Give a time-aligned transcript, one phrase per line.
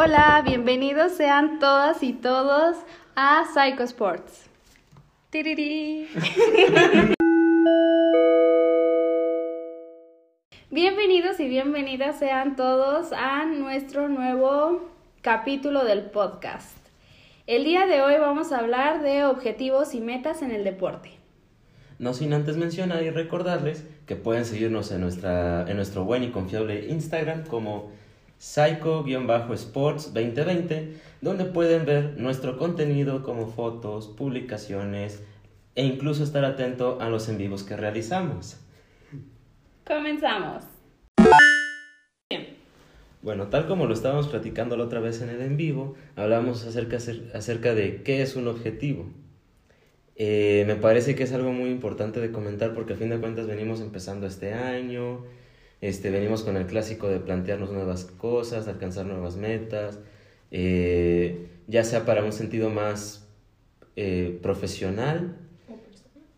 [0.00, 2.76] Hola, bienvenidos sean todas y todos
[3.16, 4.48] a Psycho Sports.
[5.30, 6.06] Tiriri.
[10.70, 14.88] Bienvenidos y bienvenidas sean todos a nuestro nuevo
[15.20, 16.78] capítulo del podcast.
[17.48, 21.10] El día de hoy vamos a hablar de objetivos y metas en el deporte.
[21.98, 26.30] No sin antes mencionar y recordarles que pueden seguirnos en, nuestra, en nuestro buen y
[26.30, 27.90] confiable Instagram como
[28.38, 35.22] psycho-sports 2020, donde pueden ver nuestro contenido como fotos, publicaciones
[35.74, 38.60] e incluso estar atento a los en vivos que realizamos.
[39.86, 40.64] Comenzamos.
[43.20, 46.98] Bueno, tal como lo estábamos platicando la otra vez en el en vivo, hablamos acerca,
[47.34, 49.06] acerca de qué es un objetivo.
[50.14, 53.46] Eh, me parece que es algo muy importante de comentar porque a fin de cuentas
[53.46, 55.24] venimos empezando este año,
[55.80, 59.98] este, venimos con el clásico de plantearnos nuevas cosas, alcanzar nuevas metas,
[60.50, 63.28] eh, ya sea para un sentido más
[63.96, 65.36] eh, profesional,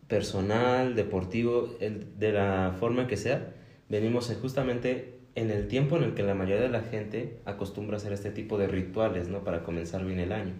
[0.07, 3.53] personal, deportivo, de la forma que sea,
[3.87, 8.11] venimos justamente en el tiempo en el que la mayoría de la gente acostumbra hacer
[8.11, 9.43] este tipo de rituales, ¿no?
[9.43, 10.53] Para comenzar bien el año.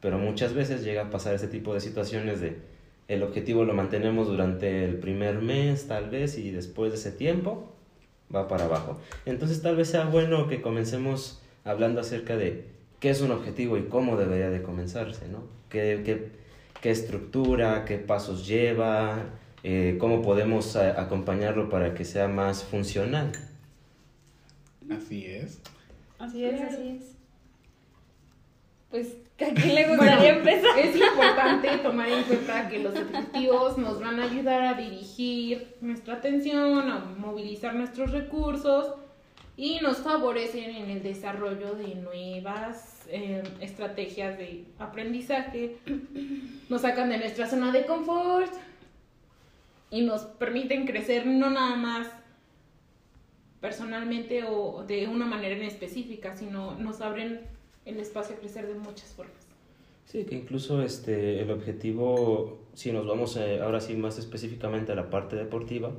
[0.00, 2.58] Pero muchas veces llega a pasar este tipo de situaciones de
[3.08, 7.71] el objetivo lo mantenemos durante el primer mes tal vez y después de ese tiempo
[8.34, 9.00] va para abajo.
[9.26, 12.66] Entonces tal vez sea bueno que comencemos hablando acerca de
[13.00, 15.44] qué es un objetivo y cómo debería de comenzarse, ¿no?
[15.68, 16.30] ¿Qué, qué,
[16.80, 19.24] qué estructura, qué pasos lleva,
[19.64, 23.30] eh, cómo podemos acompañarlo para que sea más funcional.
[24.90, 25.60] Así es.
[26.18, 27.02] Así es, así es.
[28.90, 30.78] Pues, ¿a quién le gustaría empezar?
[30.78, 31.61] Es importante
[31.92, 37.00] tomar en cuenta que los objetivos nos van a ayudar a dirigir nuestra atención, a
[37.18, 38.94] movilizar nuestros recursos
[39.58, 45.76] y nos favorecen en el desarrollo de nuevas eh, estrategias de aprendizaje,
[46.70, 48.52] nos sacan de nuestra zona de confort
[49.90, 52.08] y nos permiten crecer no nada más
[53.60, 57.42] personalmente o de una manera en específica, sino nos abren
[57.84, 59.41] el espacio a crecer de muchas formas.
[60.12, 64.94] Sí, que incluso este, el objetivo, si nos vamos eh, ahora sí más específicamente a
[64.94, 65.90] la parte deportiva,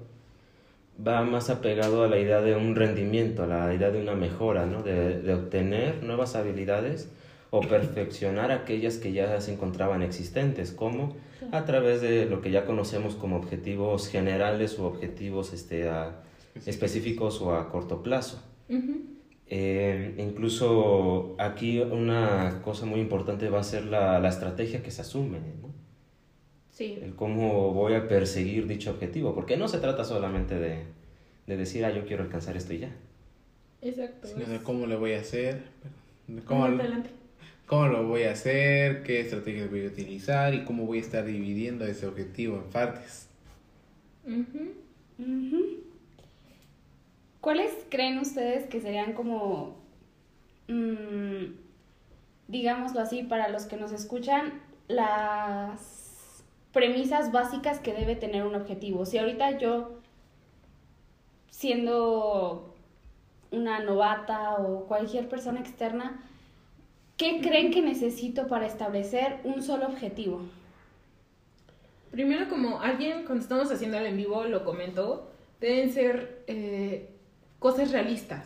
[1.06, 4.68] va más apegado a la idea de un rendimiento, a la idea de una mejora,
[4.68, 4.84] ¿no?
[4.84, 7.10] de, de obtener nuevas habilidades
[7.50, 11.16] o perfeccionar aquellas que ya se encontraban existentes, como
[11.52, 16.22] a través de lo que ya conocemos como objetivos generales o objetivos este, a,
[16.68, 17.42] específicos.
[17.42, 18.40] o a corto plazo.
[19.56, 25.02] Eh, incluso aquí una cosa muy importante va a ser la, la estrategia que se
[25.02, 25.72] asume, ¿no?
[26.72, 26.98] Sí.
[27.00, 30.80] El cómo voy a perseguir dicho objetivo, porque no se trata solamente de,
[31.46, 32.96] de decir, ah, yo quiero alcanzar esto y ya.
[33.84, 34.28] Exacto.
[34.28, 35.62] Sino de cómo le voy a hacer,
[36.48, 37.12] ¿Cómo adelante?
[37.68, 41.26] cómo lo voy a hacer, qué estrategias voy a utilizar y cómo voy a estar
[41.26, 43.28] dividiendo ese objetivo en partes.
[44.26, 44.74] Ujú.
[45.20, 45.83] Ujú.
[47.44, 49.76] ¿Cuáles creen ustedes que serían como,
[50.70, 51.44] mm,
[52.48, 59.06] digámoslo así, para los que nos escuchan, las premisas básicas que debe tener un objetivo?
[59.06, 60.00] Si ahorita yo,
[61.50, 62.74] siendo
[63.52, 66.24] una novata o cualquier persona externa,
[67.18, 70.44] ¿qué creen que necesito para establecer un solo objetivo?
[72.10, 75.30] Primero, como alguien cuando estamos haciendo el en vivo lo comentó,
[75.60, 77.10] deben ser eh,
[77.64, 78.46] cosas realistas.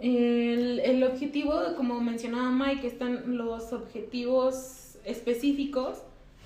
[0.00, 5.98] El, el objetivo, como mencionaba Mike, están los objetivos específicos,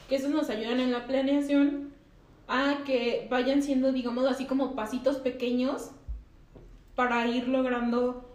[0.09, 1.91] que esos nos ayudan en la planeación
[2.49, 5.93] a que vayan siendo, digamos, así como pasitos pequeños
[6.97, 8.29] para ir logrando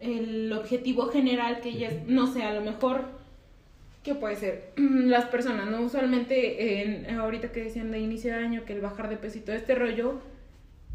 [0.00, 3.04] el objetivo general que ya, no sé, a lo mejor,
[4.02, 4.72] ¿qué puede ser?
[4.76, 5.82] Las personas, ¿no?
[5.82, 9.42] Usualmente, en, ahorita que decían de inicio de año que el bajar de peso y
[9.42, 10.22] todo este rollo,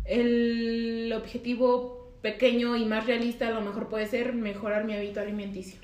[0.05, 5.79] el objetivo pequeño y más realista a lo mejor puede ser mejorar mi hábito alimenticio.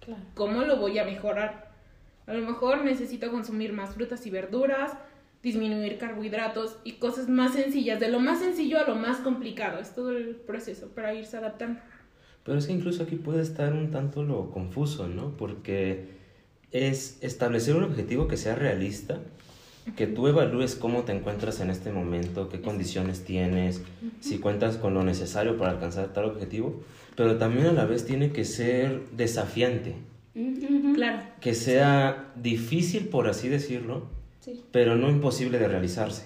[0.00, 0.22] Claro.
[0.34, 1.70] ¿Cómo lo voy a mejorar?
[2.26, 4.92] A lo mejor necesito consumir más frutas y verduras,
[5.42, 9.80] disminuir carbohidratos y cosas más sencillas, de lo más sencillo a lo más complicado.
[9.80, 11.80] Es todo el proceso para irse adaptando.
[12.44, 15.36] Pero es que incluso aquí puede estar un tanto lo confuso, ¿no?
[15.36, 16.06] Porque
[16.70, 19.20] es establecer un objetivo que sea realista,
[19.96, 23.82] que tú evalúes cómo te encuentras en este momento, qué condiciones tienes,
[24.20, 26.80] si cuentas con lo necesario para alcanzar tal objetivo,
[27.16, 29.94] pero también a la vez tiene que ser desafiante.
[30.94, 31.18] Claro.
[31.40, 34.06] que sea difícil, por así decirlo,
[34.40, 34.64] Sí.
[34.72, 36.24] pero no imposible de realizarse.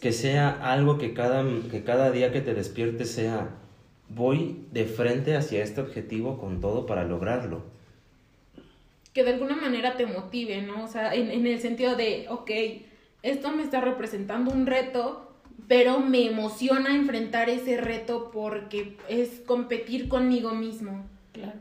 [0.00, 3.48] Que sea algo que cada, que cada día que te despiertes sea,
[4.08, 7.62] voy de frente hacia este objetivo con todo para lograrlo.
[9.12, 10.84] Que de alguna manera te motive, ¿no?
[10.84, 12.50] O sea, en, en el sentido de, ok,
[13.22, 15.32] esto me está representando un reto,
[15.68, 21.04] pero me emociona enfrentar ese reto porque es competir conmigo mismo.
[21.32, 21.58] Claro.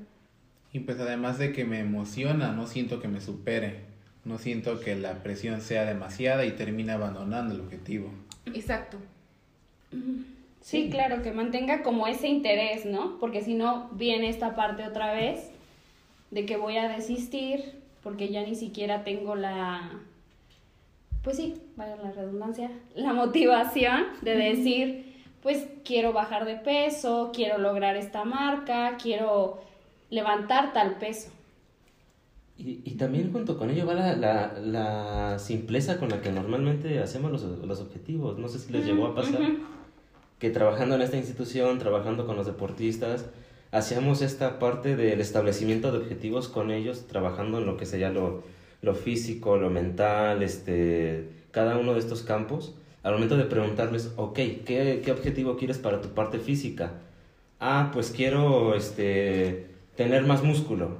[0.72, 3.90] Y pues además de que me emociona, no siento que me supere.
[4.25, 8.12] No siento que la presión sea demasiada y termine abandonando el objetivo.
[8.54, 8.98] Exacto.
[10.62, 13.18] Sí, claro, que mantenga como ese interés, ¿no?
[13.19, 15.52] Porque si no, viene esta parte otra vez
[16.31, 19.92] de que voy a desistir porque ya ni siquiera tengo la,
[21.24, 27.58] pues sí, vaya la redundancia, la motivación de decir, pues quiero bajar de peso, quiero
[27.58, 29.62] lograr esta marca, quiero
[30.10, 31.30] levantar tal peso.
[32.58, 37.00] Y, y también junto con ello va la, la, la simpleza con la que normalmente
[37.00, 38.38] hacemos los, los objetivos.
[38.38, 39.40] No sé si les llegó a pasar
[40.40, 43.26] que trabajando en esta institución, trabajando con los deportistas,
[43.71, 48.44] hacíamos esta parte del establecimiento de objetivos con ellos, trabajando en lo que sería lo,
[48.81, 52.74] lo físico, lo mental, este, cada uno de estos campos.
[53.04, 56.94] Al momento de preguntarles, ok, ¿qué, qué objetivo quieres para tu parte física?
[57.60, 60.98] Ah, pues quiero este, tener más músculo.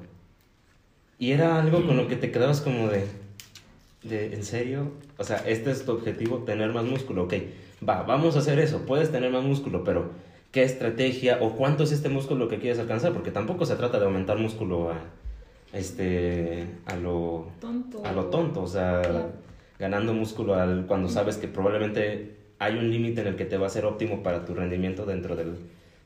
[1.18, 3.06] Y era algo con lo que te quedabas como de,
[4.04, 4.92] de, ¿en serio?
[5.18, 7.34] O sea, este es tu objetivo, tener más músculo, ok.
[7.88, 10.12] Va, vamos a hacer eso, puedes tener más músculo, pero
[10.52, 13.14] ¿qué estrategia o cuánto es este músculo que quieres alcanzar?
[13.14, 15.00] Porque tampoco se trata de aumentar músculo a,
[15.74, 18.04] este, a lo Tonto.
[18.06, 19.32] a lo tonto, o sea, Claro.
[19.78, 23.68] ganando músculo al, cuando sabes que probablemente hay un límite en el que te va
[23.68, 25.56] a ser óptimo para tu rendimiento dentro, del,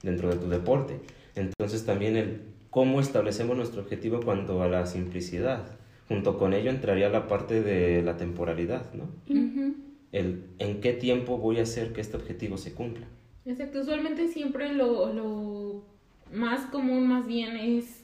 [0.04, 1.00] dentro de tu deporte.
[1.36, 5.63] Entonces también el cómo establecemos nuestro objetivo cuanto a la simplicidad.
[6.07, 9.06] Junto con ello entraría la parte de la temporalidad, ¿no?
[9.30, 9.74] Ujú.
[10.12, 13.07] El en qué tiempo voy a hacer que este objetivo se cumpla.
[13.45, 15.84] Exacto, usualmente siempre lo, lo
[16.31, 18.04] más común más bien es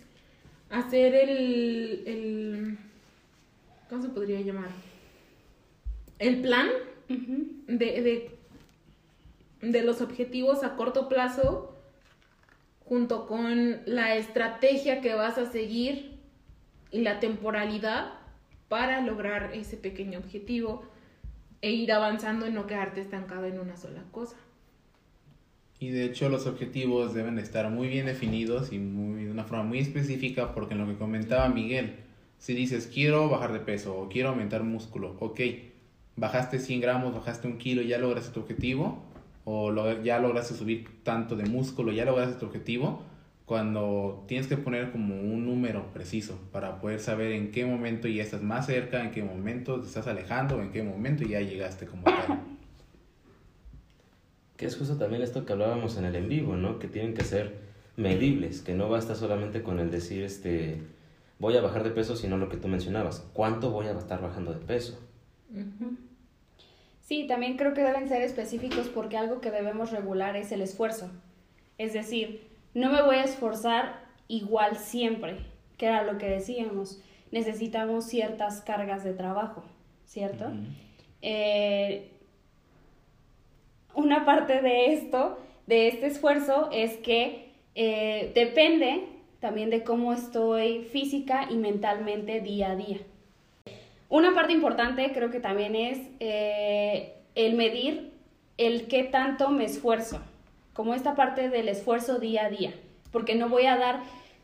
[0.69, 2.77] hacer el, el
[3.89, 4.69] ¿cómo se podría llamar?
[6.19, 6.67] El plan
[7.07, 8.37] de, de,
[9.61, 11.73] de los objetivos a corto plazo
[12.83, 16.19] junto con la estrategia que vas a seguir
[16.91, 18.13] y la temporalidad
[18.67, 20.83] para lograr ese pequeño objetivo
[21.61, 24.35] e ir avanzando y no quedarte estancado en una sola cosa.
[25.79, 29.63] Y de hecho los objetivos deben estar muy bien definidos y muy, de una forma
[29.63, 31.95] muy específica porque en lo que comentaba Miguel,
[32.37, 35.39] si dices quiero bajar de peso o quiero aumentar músculo, ok,
[36.17, 39.01] bajaste 100 gramos, bajaste un kilo, ya lograste tu objetivo
[39.45, 39.73] o
[40.03, 43.01] ya lograste subir tanto de músculo, ya lograste tu objetivo,
[43.45, 48.21] cuando tienes que poner como un número preciso para poder saber en qué momento ya
[48.21, 52.03] estás más cerca, en qué momento te estás alejando, en qué momento ya llegaste como
[52.03, 52.58] tal.
[54.59, 56.79] Que es justo también esto que hablábamos en el en vivo, ¿no?
[56.79, 57.55] Que tienen que ser
[57.95, 60.81] medibles, que no basta solamente con el decir, este,
[61.39, 64.53] voy a bajar de peso, sino lo que tú mencionabas, ¿cuánto voy a estar bajando
[64.53, 64.99] de peso?
[66.99, 71.09] Sí, también creo que deben ser específicos porque algo que debemos regular es el esfuerzo.
[71.77, 75.37] Es decir, no me voy a esforzar igual siempre,
[75.77, 77.01] que era lo que decíamos.
[77.31, 79.63] Necesitamos ciertas cargas de trabajo,
[80.05, 80.47] ¿cierto?
[80.47, 80.65] Ujú.
[81.21, 82.18] Eh,
[83.93, 85.37] una parte de esto,
[85.67, 89.07] de este esfuerzo, es que eh, depende
[89.39, 92.97] también de cómo estoy física y mentalmente día a día.
[94.09, 98.11] Una parte importante creo que también es eh, el medir
[98.57, 100.19] el qué tanto me esfuerzo,
[100.73, 102.73] como esta parte del esfuerzo día a día,
[103.11, 104.01] porque no voy a dar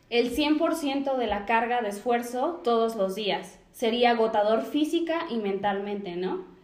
[0.09, 3.59] el 100% de la carga de esfuerzo todos los días.
[3.73, 6.54] Sería agotador física y mentalmente, ¿no?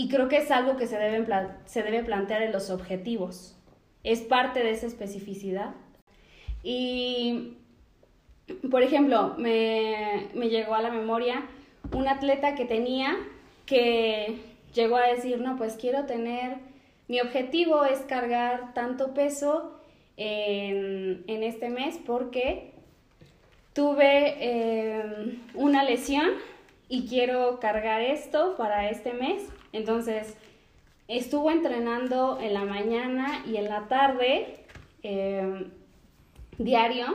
[0.00, 3.56] Y creo que es algo que se, deben pla- se debe plantear en los objetivos.
[4.04, 5.74] Es parte de esa especificidad.
[6.62, 7.54] Y,
[8.70, 11.42] por ejemplo, me, me llegó a la memoria
[11.92, 13.16] un atleta que tenía
[13.66, 14.36] que
[14.72, 16.58] llegó a decir, no, pues quiero tener,
[17.08, 19.80] mi objetivo es cargar tanto peso
[20.16, 22.70] en, en este mes porque
[23.72, 26.28] tuve eh, una lesión
[26.88, 29.42] y quiero cargar esto para este mes.
[29.72, 30.36] Entonces,
[31.08, 34.64] estuvo entrenando en la mañana y en la tarde
[35.02, 35.66] eh,
[36.58, 37.06] diario,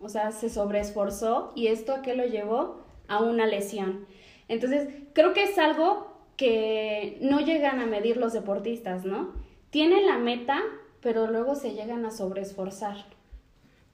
[0.00, 4.06] o sea, se sobreesforzó y esto a qué lo llevó a una lesión.
[4.48, 9.32] Entonces, creo que es algo que no llegan a medir los deportistas, ¿no?
[9.70, 10.62] Tienen la meta,
[11.00, 13.15] pero luego se llegan a sobreesforzar.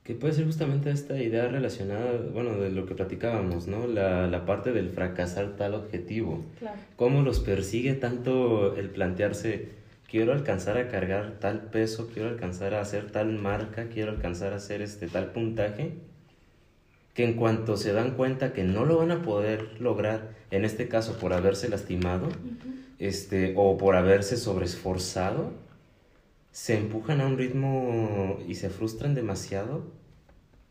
[0.05, 3.87] Que puede ser justamente esta idea relacionada, bueno, de lo que platicábamos, ¿no?
[3.87, 6.45] La, la parte del fracasar tal objetivo.
[6.59, 6.77] Claro.
[6.97, 9.69] ¿Cómo los persigue tanto el plantearse,
[10.11, 14.57] quiero alcanzar a cargar tal peso, quiero alcanzar a hacer tal marca, quiero alcanzar a
[14.57, 15.93] hacer este tal puntaje,
[17.15, 20.89] que en cuanto se dan cuenta que no lo van a poder lograr, en este
[20.89, 22.29] caso por haberse lastimado,
[22.99, 25.53] este, o por haberse sobreesforzado,
[26.53, 29.85] se empujan a un ritmo y se frustran demasiado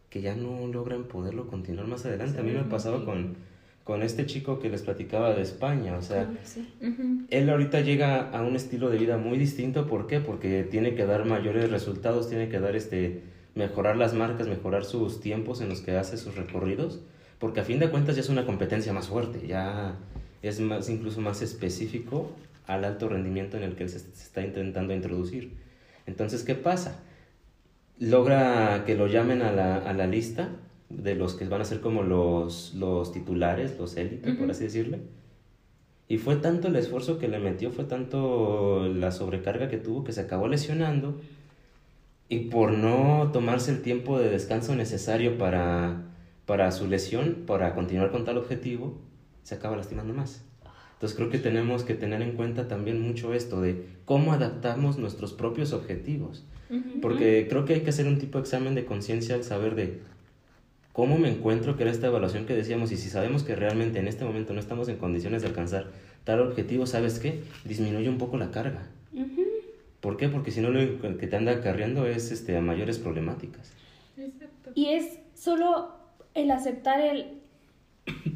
[0.10, 2.40] que ya no logran poderlo continuar más adelante.
[2.40, 3.36] A mí me ha pasado con,
[3.84, 6.68] con este chico que les platicaba de España, o sea, Sí.
[6.82, 7.26] Ujú.
[7.30, 10.20] él ahorita llega a un estilo de vida muy distinto, ¿por qué?
[10.20, 13.24] Porque tiene que dar mayores resultados, tiene que dar este
[13.56, 17.02] mejorar las marcas, mejorar sus tiempos en los que hace sus recorridos,
[17.40, 19.96] porque a fin de cuentas ya es una competencia más fuerte, ya
[20.42, 22.32] es más incluso más específico
[22.68, 25.52] al alto rendimiento en el que él se, se está intentando introducir.
[26.06, 27.00] Entonces, ¿qué pasa?
[28.00, 30.50] Logra que lo llamen a la, a la lista
[30.90, 35.00] de los que van a ser como los, los titulares, los élites, por así decirle.
[36.08, 40.12] Y fue tanto el esfuerzo que le metió, fue tanto la sobrecarga que tuvo que
[40.12, 41.22] se acabó lesionando.
[42.28, 46.04] Y por no tomarse el tiempo de descanso necesario para,
[46.46, 48.98] para su lesión, para continuar con tal objetivo,
[49.44, 50.44] se acaba lastimando más.
[51.02, 55.34] Entonces creo que tenemos que tener en cuenta también mucho esto de cómo adaptamos nuestros
[55.34, 56.44] propios objetivos.
[57.02, 60.00] Porque creo que hay que hacer un tipo de examen de conciencia al saber de
[60.94, 64.08] cómo me encuentro, que era esta evaluación que decíamos, y si sabemos que realmente en
[64.08, 65.88] este momento no estamos en condiciones de alcanzar
[66.24, 67.42] tal objetivo, ¿sabes qué?
[67.66, 68.88] Disminuye un poco la carga.
[70.02, 70.30] ¿Por qué?
[70.30, 73.74] Porque si no lo que te anda acarreando es este, a mayores problemáticas.
[74.20, 74.70] Exacto.
[74.76, 75.96] Y es solo
[76.36, 77.41] el aceptar el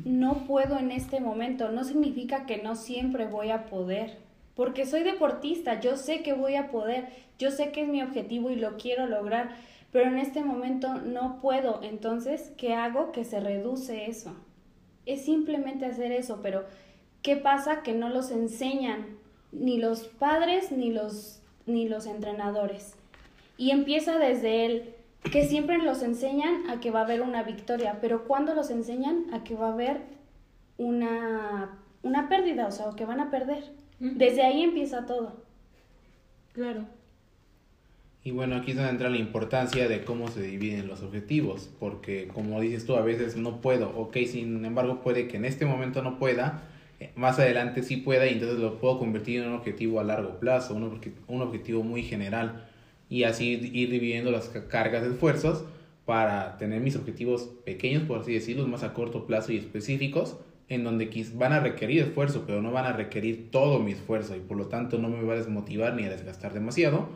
[0.04, 4.18] no puedo en este momento, no significa que no siempre voy a poder,
[4.56, 8.50] porque soy deportista, yo sé que voy a poder, yo sé que es mi objetivo
[8.50, 9.56] y lo quiero lograr,
[9.92, 13.12] pero en este momento no puedo, entonces, ¿qué hago?
[13.12, 14.36] Que se reduce eso.
[15.06, 16.66] Es simplemente hacer eso, pero
[17.22, 17.82] ¿qué pasa?
[17.84, 19.18] Que no los enseñan
[19.52, 22.96] ni los padres ni los, ni los entrenadores.
[23.58, 24.95] Y empieza desde el
[25.32, 29.25] que siempre los enseñan a que va a haber una victoria, pero cuando los enseñan
[29.34, 30.01] a que va a haber
[30.77, 33.63] una, una pérdida, o sea, o que van a perder.
[34.00, 35.44] Desde ahí empieza todo.
[36.53, 36.86] Claro.
[38.24, 42.27] Y bueno, aquí es donde entra la importancia de cómo se dividen los objetivos, porque
[42.27, 46.01] como dices tú, a veces no puedo, ok, sin embargo puede que en este momento
[46.01, 46.63] no pueda,
[47.00, 50.39] eh, más adelante sí pueda y entonces lo puedo convertir en un objetivo a largo
[50.39, 52.67] plazo, un, obje- un objetivo muy general
[53.16, 55.64] y así ir dividiendo las ca- cargas de esfuerzos
[56.06, 60.36] para tener mis objetivos pequeños, por así decirlo, más a corto plazo y específicos,
[60.68, 64.42] en donde van a requerir esfuerzo, pero no van a requerir todo mi esfuerzo y
[64.42, 67.08] por lo tanto no me va a desmotivar ni a desgastar demasiado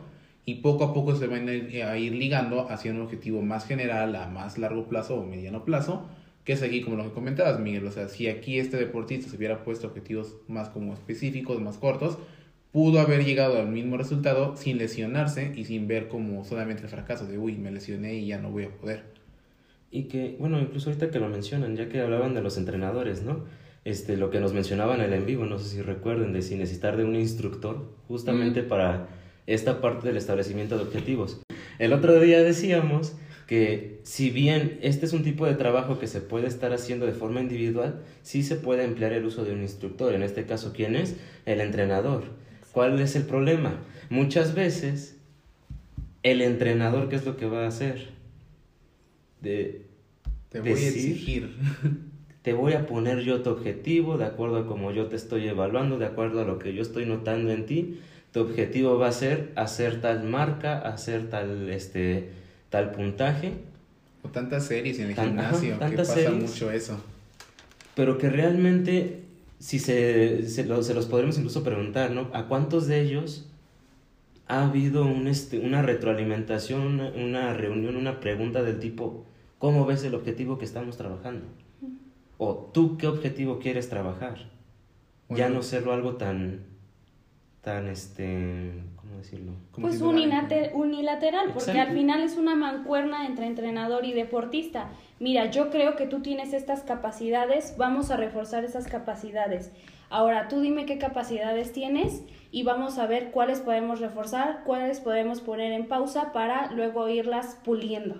[0.46, 4.26] y poco a poco se van a ir ligando hacia un objetivo más general, a
[4.26, 6.06] más largo plazo o mediano plazo,
[6.44, 7.86] que es aquí como lo que comentabas, Miguel.
[7.86, 12.16] O sea, si aquí este deportista se hubiera puesto objetivos más como específicos, más cortos,
[12.72, 17.26] pudo haber llegado al mismo resultado sin lesionarse y sin ver como solamente el fracaso
[17.26, 19.02] de, uy, me lesioné y ya no voy a poder.
[19.90, 23.44] Y que, bueno, incluso ahorita que lo mencionan, ya que hablaban de los entrenadores, ¿no?
[23.84, 26.54] Este, lo que nos mencionaban en el en vivo, no sé si recuerden, de si
[26.54, 28.68] necesitar de un instructor, justamente Mm.
[28.68, 29.08] para
[29.46, 31.40] esta parte del establecimiento de objetivos.
[31.78, 33.16] El otro día decíamos
[33.48, 37.12] que si bien este es un tipo de trabajo que se puede estar haciendo de
[37.12, 40.14] forma individual, sí se puede emplear el uso de un instructor.
[40.14, 41.16] En este caso, ¿quién es?
[41.46, 42.24] El entrenador.
[42.72, 43.74] ¿Cuál es el problema?
[44.10, 45.16] Muchas veces
[46.22, 48.10] el entrenador, ¿qué es lo que va a hacer?
[49.40, 49.86] De,
[50.50, 51.56] Te voy a exigir.
[52.42, 55.98] te voy a poner yo tu objetivo de acuerdo a cómo yo te estoy evaluando,
[55.98, 58.00] de acuerdo a lo que yo estoy notando en ti.
[58.32, 62.30] Tu objetivo va a ser hacer tal marca, hacer tal, este,
[62.68, 63.52] tal puntaje,
[64.22, 66.34] O tantas series en el Tan- ajá, gimnasio, que pasa series.
[66.50, 67.02] mucho eso.
[67.94, 69.22] pero que realmente,
[69.60, 72.30] si se, se, lo- se los podremos incluso preguntar, ¿no?
[72.34, 73.48] ¿A cuántos de ellos
[74.48, 79.24] ha habido un, este, una retroalimentación, una, una reunión, una pregunta del tipo,
[79.58, 81.46] ¿cómo ves el objetivo que estamos trabajando?
[82.38, 84.50] O tú qué objetivo quieres trabajar?
[85.30, 86.66] ya no serlo algo tan,
[87.62, 89.52] tan, este, ¿cómo decirlo?
[89.72, 91.90] Como Pues unilateral, porque Exacto.
[91.90, 94.88] al final es una mancuerna entre entrenador y deportista.
[95.18, 99.72] Mira, yo creo que tú tienes estas capacidades, vamos a reforzar esas capacidades.
[100.08, 105.40] Ahora, tú dime qué capacidades tienes y vamos a ver cuáles podemos reforzar, cuáles podemos
[105.40, 108.16] poner en pausa para luego irlas puliendo.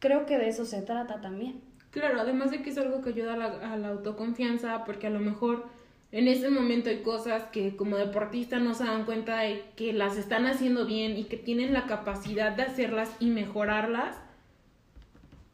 [0.00, 1.60] Creo que de eso se trata también.
[1.90, 5.10] Claro, además de que es algo que ayuda a la, a la autoconfianza, porque a
[5.10, 5.66] lo mejor
[6.12, 10.16] en ese momento hay cosas que como deportista no se dan cuenta de que las
[10.16, 14.16] están haciendo bien y que tienen la capacidad de hacerlas y mejorarlas.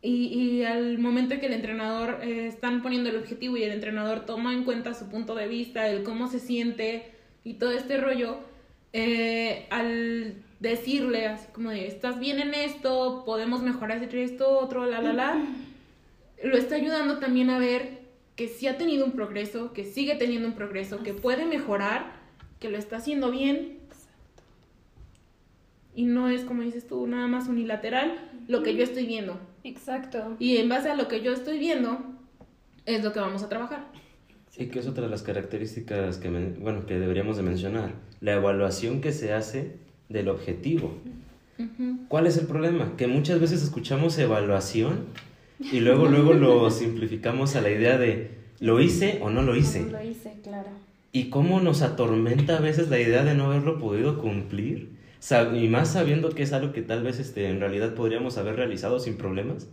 [0.01, 4.25] Y, y al momento que el entrenador eh, están poniendo el objetivo y el entrenador
[4.25, 7.11] toma en cuenta su punto de vista, el cómo se siente
[7.45, 8.39] y todo este rollo,
[8.93, 15.03] eh, al decirle así como de, estás bien en esto, podemos mejorar esto, otro, la,
[15.03, 15.45] la, la,
[16.43, 17.96] lo está ayudando también a ver
[18.37, 22.13] que sí ha tenido un progreso, que sigue teniendo un progreso, que puede mejorar,
[22.61, 23.79] que lo está haciendo bien.
[25.95, 29.41] Y no es, como dices tú, nada más unilateral lo que yo estoy viendo.
[29.65, 30.37] Exacto.
[30.39, 31.99] Y en base a lo que yo estoy viendo,
[32.85, 33.87] es lo que vamos a trabajar.
[34.51, 37.95] Sí, que es otra de las características que, bueno, que deberíamos de mencionar.
[38.21, 39.77] La evaluación que se hace
[40.11, 40.95] del objetivo.
[42.09, 42.97] ¿Cuál es el problema?
[42.99, 45.07] Que muchas veces escuchamos evaluación
[45.59, 49.91] y luego, luego lo simplificamos a la idea de ¿lo hice o no lo hice?
[49.91, 50.69] Lo hice, claro.
[51.13, 54.97] Y cómo nos atormenta a veces la idea de no haberlo podido cumplir.
[55.55, 59.01] Y más sabiendo que es algo que tal vez este, en realidad podríamos haber realizado
[59.01, 59.69] sin problemas,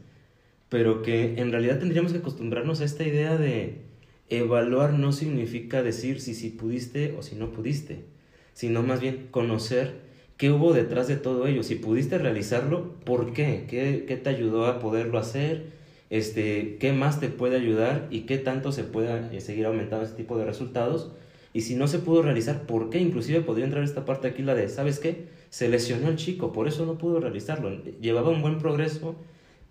[0.70, 3.82] pero que en realidad tendríamos que acostumbrarnos a esta idea de
[4.30, 8.06] evaluar no significa decir si sí pudiste o si no pudiste,
[8.54, 10.02] sino más bien conocer
[10.38, 11.63] qué hubo detrás de todo ello.
[11.63, 13.66] Si pudiste realizarlo, ¿por qué?
[13.70, 15.72] ¿Qué, qué te ayudó a poderlo hacer?
[16.10, 20.16] Este, ¿Qué más te puede ayudar y qué tanto se pueda eh, seguir aumentando ese
[20.16, 21.12] tipo de resultados?
[21.54, 23.00] Y si no se pudo realizar, ¿por qué?
[23.00, 25.28] Inclusive podría entrar esta parte aquí, la de, ¿sabes qué?
[25.50, 27.70] Se lesionó el chico, por eso no pudo realizarlo.
[28.02, 29.16] Llevaba un buen progreso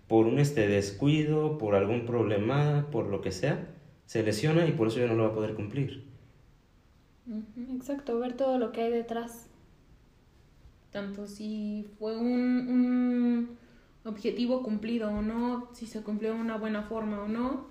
[0.07, 3.67] por un este descuido, por algún problema, por lo que sea,
[4.05, 6.03] se lesiona y por eso ya no lo va a poder cumplir.
[7.75, 9.47] Exacto, ver todo lo que hay detrás.
[10.93, 12.29] Tanto si fue un,
[12.69, 13.57] un
[14.05, 17.67] objetivo cumplido o no, si se cumplió de una buena forma o no.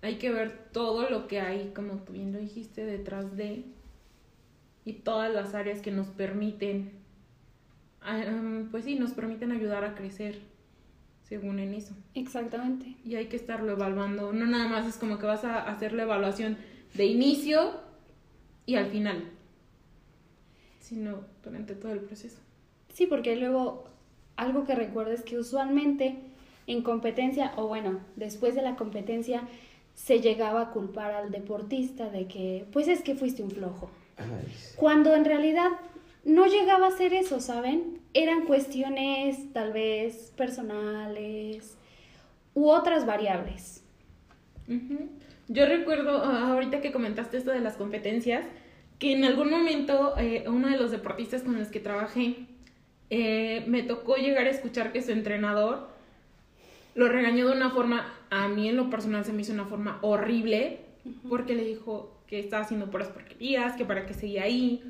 [0.00, 3.64] Hay que ver todo lo que hay, como tú bien lo dijiste, detrás de
[4.84, 6.92] y todas las áreas que nos permiten,
[8.70, 10.40] pues sí, nos permiten ayudar a crecer
[11.22, 11.94] según en eso.
[12.14, 12.96] Exactamente.
[13.04, 14.32] Y hay que estarlo evaluando.
[14.32, 16.58] No nada más es como que vas a hacer la evaluación
[16.94, 17.80] de inicio
[18.66, 19.30] y al final,
[20.84, 22.38] sino durante todo el proceso.
[22.92, 23.84] Sí, porque luego
[24.36, 26.16] algo que recuerdo es que usualmente
[26.66, 29.42] en competencia, o bueno, después de la competencia,
[29.94, 33.90] se llegaba a culpar al deportista de que, pues es que fuiste un flojo.
[34.16, 34.26] Ay,
[34.76, 35.70] Cuando en realidad
[36.24, 38.00] no llegaba a ser eso, ¿saben?
[38.12, 41.76] Eran cuestiones tal vez personales
[42.54, 43.82] u otras variables.
[45.48, 48.44] Yo recuerdo, ah, ahorita que comentaste esto de las competencias,
[48.98, 52.46] que en algún momento eh, uno de los deportistas con los que trabajé
[53.10, 55.88] eh, me tocó llegar a escuchar que su entrenador
[56.94, 59.98] lo regañó de una forma, a mí en lo personal se me hizo una forma
[60.02, 60.80] horrible,
[61.28, 64.82] porque le dijo que estaba haciendo puras porquerías, que para qué seguía ahí.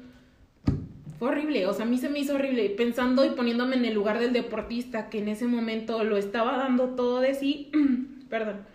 [1.19, 3.95] Fue horrible, o sea, a mí se me hizo horrible, pensando y poniéndome en el
[3.95, 7.71] lugar del deportista que en ese momento lo estaba dando todo de sí,
[8.29, 8.67] perdón,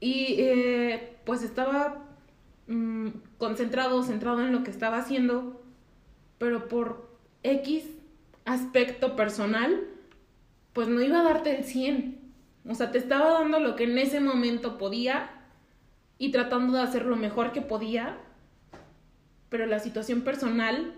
[0.00, 2.06] y eh, pues estaba
[2.68, 5.62] mm, concentrado, centrado en lo que estaba haciendo,
[6.38, 7.08] pero por
[7.42, 7.84] X
[8.44, 9.84] aspecto personal,
[10.72, 12.18] pues no iba a darte el 100.
[12.68, 15.30] O sea, te estaba dando lo que en ese momento podía
[16.18, 18.18] y tratando de hacer lo mejor que podía,
[19.48, 20.94] pero la situación personal,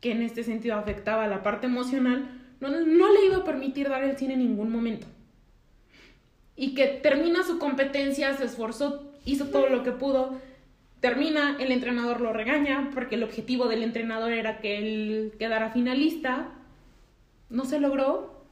[0.00, 2.28] que en este sentido afectaba a la parte emocional,
[2.60, 5.06] no, no le iba a permitir dar el 100 en ningún momento
[6.60, 10.38] y que termina su competencia, se esforzó, hizo todo lo que pudo,
[11.00, 16.52] termina, el entrenador lo regaña porque el objetivo del entrenador era que él quedara finalista,
[17.48, 18.44] no se logró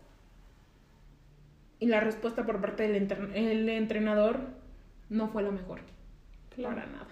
[1.80, 4.40] y la respuesta por parte del entre- el entrenador
[5.10, 5.80] no fue la mejor,
[6.60, 7.06] para nada.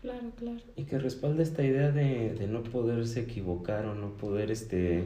[0.00, 0.58] Claro, claro.
[0.76, 5.02] Y que respalda esta idea de, de no poderse equivocar o no poder este,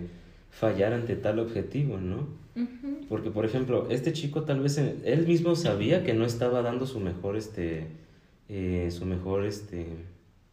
[0.51, 2.29] fallar ante tal objetivo, ¿no?
[3.09, 6.85] Porque, por ejemplo, este chico tal vez eh, él mismo sabía que no estaba dando
[6.87, 7.87] su mejor, este,
[8.55, 9.87] eh, su mejor, este,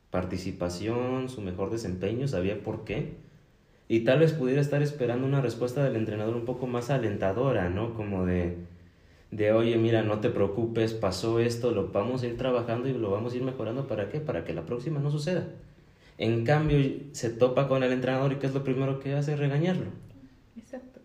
[0.09, 3.15] participación, su mejor desempeño, sabía por qué.
[3.89, 7.93] Y tal vez pudiera estar esperando una respuesta del entrenador un poco más alentadora, ¿no?
[7.95, 8.55] Como de,
[9.31, 13.11] de, oye, mira, no te preocupes, pasó esto, lo vamos a ir trabajando y lo
[13.11, 13.85] vamos a ir mejorando.
[13.85, 14.21] ¿Para qué?
[14.21, 15.47] Para que la próxima no suceda.
[16.17, 16.77] En cambio,
[17.11, 19.35] se topa con el entrenador y ¿qué es lo primero que hace?
[19.35, 19.87] Regañarlo.
[20.57, 21.01] Exacto.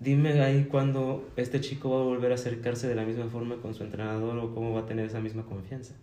[0.00, 3.72] Dime ahí cuándo este chico va a volver a acercarse de la misma forma con
[3.72, 5.94] su entrenador o cómo va a tener esa misma confianza.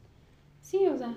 [0.64, 1.14] Sí, o sea,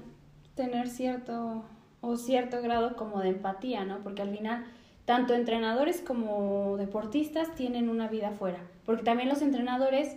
[0.54, 1.64] tener cierto
[2.02, 4.00] o cierto grado como de empatía, ¿no?
[4.00, 4.66] Porque al final
[5.06, 10.16] tanto entrenadores como deportistas tienen una vida afuera, porque también los entrenadores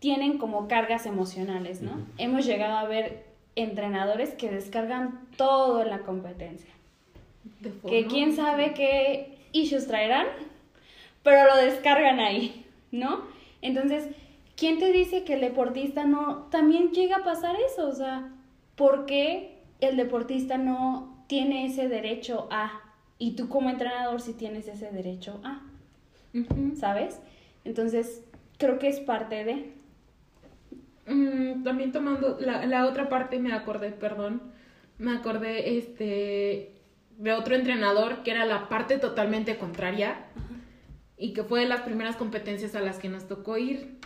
[0.00, 1.92] tienen como cargas emocionales, ¿no?
[2.16, 6.70] Hemos llegado a ver entrenadores que descargan todo en la competencia,
[7.60, 10.26] De que quién sabe qué issues traerán,
[11.22, 13.22] pero lo descargan ahí, ¿no?
[13.60, 14.08] Entonces,
[14.60, 17.88] ¿quién te dice que el deportista no también llega a pasar eso?
[17.88, 18.30] O sea,
[18.76, 22.82] ¿por qué el deportista no tiene ese derecho a,
[23.18, 25.62] y tú como entrenador sí tienes ese derecho a.
[26.76, 27.20] ¿sabes?
[27.64, 28.22] Entonces,
[28.58, 29.72] creo que es parte de...
[31.06, 34.42] Mm, también tomando la, la otra parte me acordé, perdón,
[34.98, 36.74] me acordé este
[37.16, 40.26] de otro entrenador que era la parte totalmente contraria
[41.16, 43.98] y que fue de las primeras competencias a las que nos tocó ir.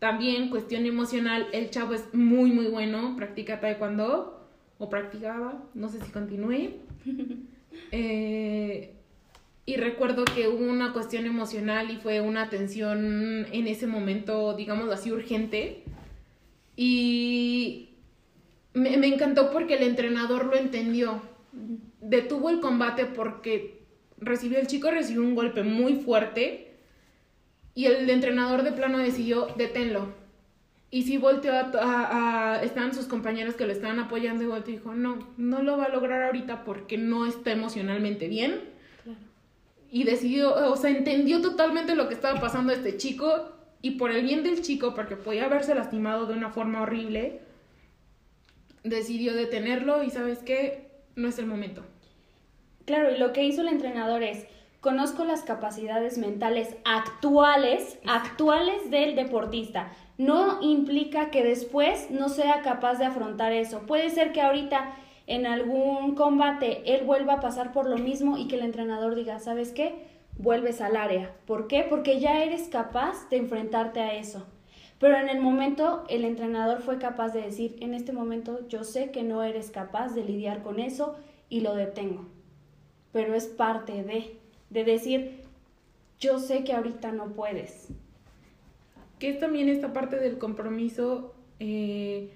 [0.00, 6.00] También cuestión emocional, el chavo es muy muy bueno, practica taekwondo o practicaba, no sé
[6.00, 6.70] si continúe.
[7.92, 8.94] Eh,
[9.64, 14.90] y recuerdo que hubo una cuestión emocional y fue una tensión en ese momento, digamos
[14.90, 15.84] así, urgente.
[16.76, 17.90] Y
[18.74, 21.22] me, me encantó porque el entrenador lo entendió.
[22.00, 23.82] Detuvo el combate porque
[24.18, 26.69] recibió, el chico recibió un golpe muy fuerte
[27.74, 30.12] y el entrenador de plano decidió deténlo.
[30.92, 34.74] Y sí volteó a, a- a- estaban sus compañeros que lo estaban apoyando y volteó
[34.74, 38.60] y dijo, no, no lo va a lograr ahorita porque no está emocionalmente bien.
[39.92, 43.52] Y decidió, o sea, entendió totalmente lo que estaba pasando a este chico
[43.82, 47.40] y por el bien del chico, porque podía haberse lastimado de una forma horrible,
[48.84, 51.82] decidió detenerlo y sabes qué, no es el momento.
[52.84, 54.46] Claro, y lo que hizo el entrenador es,
[54.80, 59.92] conozco las capacidades mentales actuales, actuales del deportista.
[60.18, 63.80] No implica que después no sea capaz de afrontar eso.
[63.86, 64.94] Puede ser que ahorita
[65.26, 69.38] en algún combate él vuelva a pasar por lo mismo y que el entrenador diga,
[69.38, 70.06] ¿sabes qué?
[70.36, 71.34] Vuelves al área.
[71.46, 71.86] ¿Por qué?
[71.88, 74.46] Porque ya eres capaz de enfrentarte a eso.
[74.98, 79.10] Pero en el momento el entrenador fue capaz de decir, en este momento yo sé
[79.10, 81.16] que no eres capaz de lidiar con eso
[81.48, 82.26] y lo detengo
[83.12, 84.39] pero es parte de,
[84.70, 85.42] de decir,
[86.18, 87.88] yo sé que ahorita no puedes.
[89.18, 92.30] Que es también esta parte del compromiso eh,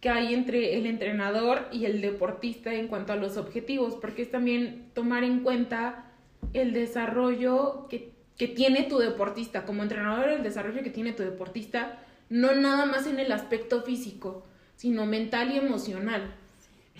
[0.00, 4.30] que hay entre el entrenador y el deportista en cuanto a los objetivos, porque es
[4.30, 6.12] también tomar en cuenta
[6.52, 11.98] el desarrollo que, que tiene tu deportista, como entrenador, el desarrollo que tiene tu deportista,
[12.28, 14.44] no nada más en el aspecto físico,
[14.76, 16.34] sino mental y emocional.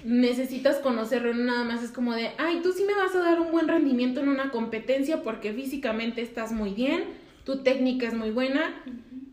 [0.05, 3.41] Necesitas conocerlo, no nada más es como de, ay, tú sí me vas a dar
[3.41, 7.05] un buen rendimiento en una competencia porque físicamente estás muy bien,
[7.45, 8.83] tu técnica es muy buena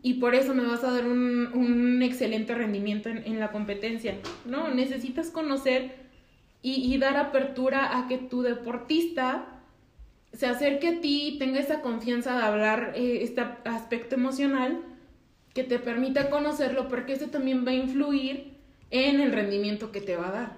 [0.02, 4.16] y por eso me vas a dar un, un excelente rendimiento en, en la competencia.
[4.44, 5.94] No, necesitas conocer
[6.62, 9.46] y, y dar apertura a que tu deportista
[10.32, 14.82] se acerque a ti y tenga esa confianza de hablar eh, este aspecto emocional
[15.54, 18.55] que te permita conocerlo porque eso también va a influir
[18.90, 20.56] en el rendimiento que te va a dar.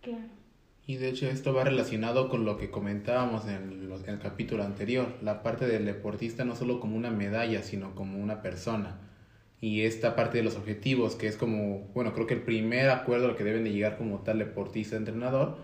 [0.00, 0.30] Claro.
[0.86, 4.62] Y de hecho esto va relacionado con lo que comentábamos en, los- en el capítulo
[4.62, 8.96] anterior, la parte del deportista no solo como una medalla, sino como una persona.
[9.60, 13.26] Y esta parte de los objetivos, que es como, bueno, creo que el primer acuerdo
[13.26, 15.56] al que deben de llegar como tal deportista-entrenador,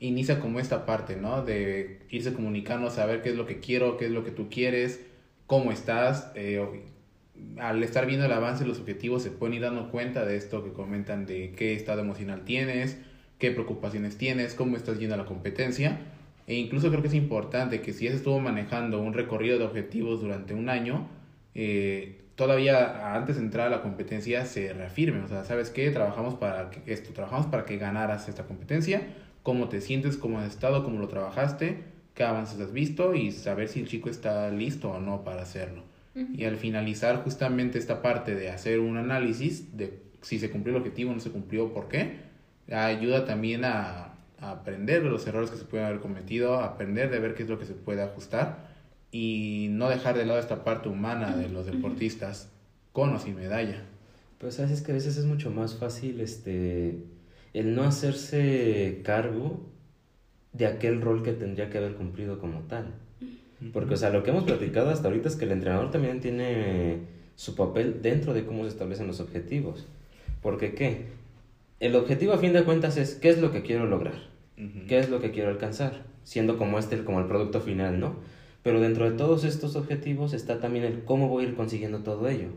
[0.00, 1.42] inicia como esta parte, ¿no?
[1.42, 5.00] De irse comunicando, saber qué es lo que quiero, qué es lo que tú quieres,
[5.46, 6.30] cómo estás.
[6.34, 6.60] eh,
[7.58, 10.62] al estar viendo el avance de los objetivos se pueden ir dando cuenta de esto
[10.62, 12.98] que comentan de qué estado emocional tienes,
[13.38, 15.98] qué preocupaciones tienes, cómo estás yendo a la competencia.
[16.46, 19.64] E incluso creo que es importante que si ya se estuvo manejando un recorrido de
[19.64, 21.08] objetivos durante un año,
[21.54, 25.22] eh, todavía antes de entrar a la competencia se reafirme.
[25.22, 25.90] O sea, ¿sabes qué?
[25.90, 29.02] Trabajamos para que esto, trabajamos para que ganaras esta competencia,
[29.42, 31.82] cómo te sientes, cómo has estado, cómo lo trabajaste,
[32.14, 35.85] qué avances has visto y saber si el chico está listo o no para hacerlo.
[36.32, 40.80] Y al finalizar justamente esta parte de hacer un análisis de si se cumplió el
[40.80, 42.20] objetivo o no se cumplió, por qué,
[42.70, 47.10] ayuda también a, a aprender de los errores que se pueden haber cometido, a aprender
[47.10, 48.66] de ver qué es lo que se puede ajustar
[49.12, 52.50] y no dejar de lado esta parte humana de los deportistas
[52.92, 53.82] con o sin medalla.
[54.38, 57.04] Pues sabes es que a veces es mucho más fácil este
[57.54, 59.66] el no hacerse cargo
[60.52, 62.94] de aquel rol que tendría que haber cumplido como tal.
[63.72, 66.98] Porque, o sea, lo que hemos platicado hasta ahorita es que el entrenador también tiene
[67.36, 69.86] su papel dentro de cómo se establecen los objetivos.
[70.42, 71.06] Porque, ¿qué?
[71.80, 74.28] El objetivo a fin de cuentas es qué es lo que quiero lograr,
[74.88, 78.16] qué es lo que quiero alcanzar, siendo como este como el producto final, ¿no?
[78.62, 82.28] Pero dentro de todos estos objetivos está también el cómo voy a ir consiguiendo todo
[82.28, 82.48] ello.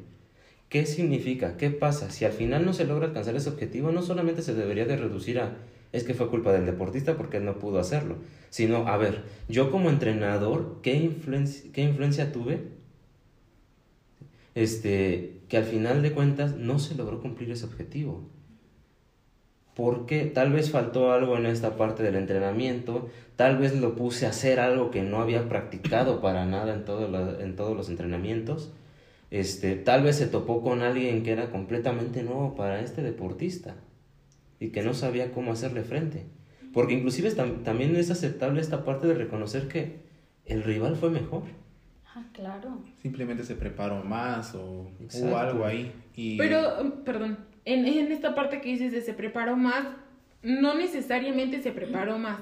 [0.70, 1.58] ¿Qué significa?
[1.58, 2.12] ¿Qué pasa?
[2.12, 5.40] Si al final no se logra alcanzar ese objetivo, no solamente se debería de reducir
[5.40, 5.58] a
[5.92, 8.18] es que fue culpa del deportista porque él no pudo hacerlo,
[8.50, 12.62] sino, a ver, yo como entrenador, ¿qué influencia, qué influencia tuve?
[14.56, 18.30] Este, que al final de cuentas no se logró cumplir ese objetivo.
[19.76, 24.30] Porque tal vez faltó algo en esta parte del entrenamiento, tal vez lo puse a
[24.30, 26.84] hacer algo que no había practicado para nada en,
[27.42, 28.74] en todos los entrenamientos.
[29.32, 33.76] Este, tal vez se topó con alguien que era completamente nuevo para este deportista
[34.60, 36.26] y que no sabía cómo hacerle frente.
[36.74, 40.00] Porque inclusive tam- también es aceptable esta parte de reconocer que
[40.46, 41.44] el rival fue mejor.
[42.16, 42.84] Ah, claro.
[43.02, 45.92] Simplemente se preparó más o hubo algo ahí.
[46.16, 49.86] Y Pero, um, perdón, en, en esta parte que dices de se preparó más,
[50.44, 52.40] no necesariamente se preparó más.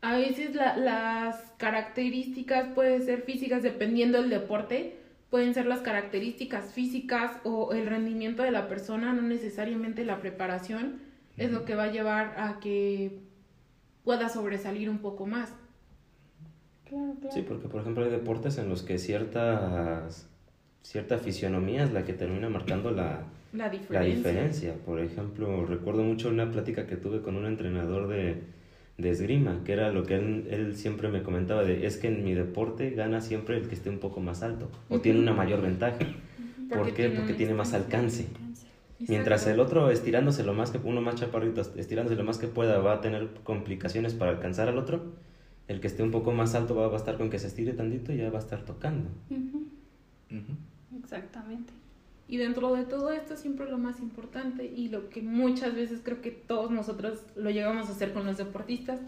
[0.00, 4.96] A veces la- las características pueden ser físicas dependiendo del deporte,
[5.30, 11.00] pueden ser las características físicas o el rendimiento de la persona, no necesariamente la preparación
[11.36, 13.18] es lo que va a llevar a que
[14.04, 15.52] pueda sobresalir un poco más.
[16.88, 17.34] Claro, claro.
[17.34, 20.28] Sí, porque por ejemplo hay deportes en los que ciertas,
[20.82, 24.74] cierta fisionomía es la que termina marcando la, La la diferencia.
[24.84, 28.42] Por ejemplo, recuerdo mucho una plática que tuve con un entrenador de,
[28.98, 32.24] de esgrima, que era lo que él, él siempre me comentaba de, es que en
[32.24, 35.62] mi deporte gana siempre el que esté un poco más alto o tiene una mayor
[35.62, 35.98] ventaja.
[36.68, 37.04] ¿Por qué?
[37.04, 38.26] tiene Porque tiene más alcance.
[39.00, 42.78] Mientras el otro estirándose lo más que uno más chaparrito, estirándose lo más que pueda,
[42.78, 45.14] va a tener complicaciones para alcanzar al otro.
[45.66, 48.12] El que esté un poco más alto va a bastar con que se estire tantito
[48.12, 49.08] y ya va a estar tocando.
[49.30, 49.66] Ujú,
[50.30, 50.98] Ujú.
[51.02, 51.72] Exactamente.
[52.28, 56.20] Y dentro de todo esto siempre lo más importante y lo que muchas veces creo
[56.22, 59.00] que todos nosotros lo llegamos a hacer con los deportistas,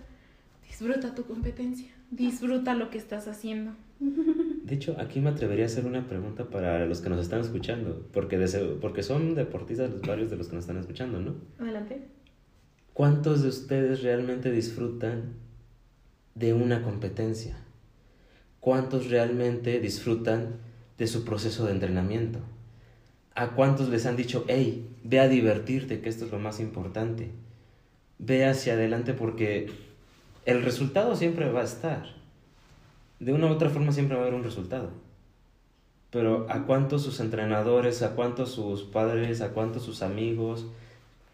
[0.67, 3.73] disfruta tu competencia, disfruta lo que estás haciendo.
[4.67, 8.05] De hecho, aquí me atrevería a hacer una pregunta para los que nos están escuchando,
[8.13, 11.37] porque, de porque son deportistas los varios de los que nos están escuchando, ¿no?
[11.61, 12.01] Adelante.
[12.93, 15.35] ¿Cuántos de ustedes realmente disfrutan
[16.35, 17.57] de una competencia?
[18.59, 20.57] ¿Cuántos realmente disfrutan
[20.99, 22.41] de su proceso de entrenamiento?
[23.37, 27.31] ¿A cuántos les han dicho, hey, ve a divertirte, que esto es lo más importante?
[28.19, 29.71] Ve hacia adelante porque
[30.45, 32.26] el resultado siempre va a estar.
[33.21, 34.91] De una u otra forma siempre va a haber un resultado.
[36.11, 40.67] Pero ¿a cuántos sus entrenadores, a cuántos sus padres, a cuántos sus amigos,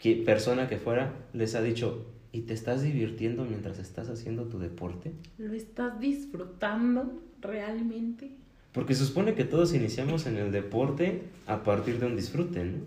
[0.01, 4.59] que persona que fuera, les ha dicho, ¿y te estás divirtiendo mientras estás haciendo tu
[4.59, 5.13] deporte?
[5.39, 8.31] ¿Lo estás disfrutando realmente?
[8.73, 12.79] Porque se supone que todos iniciamos en el deporte a partir de un disfrute, ¿no?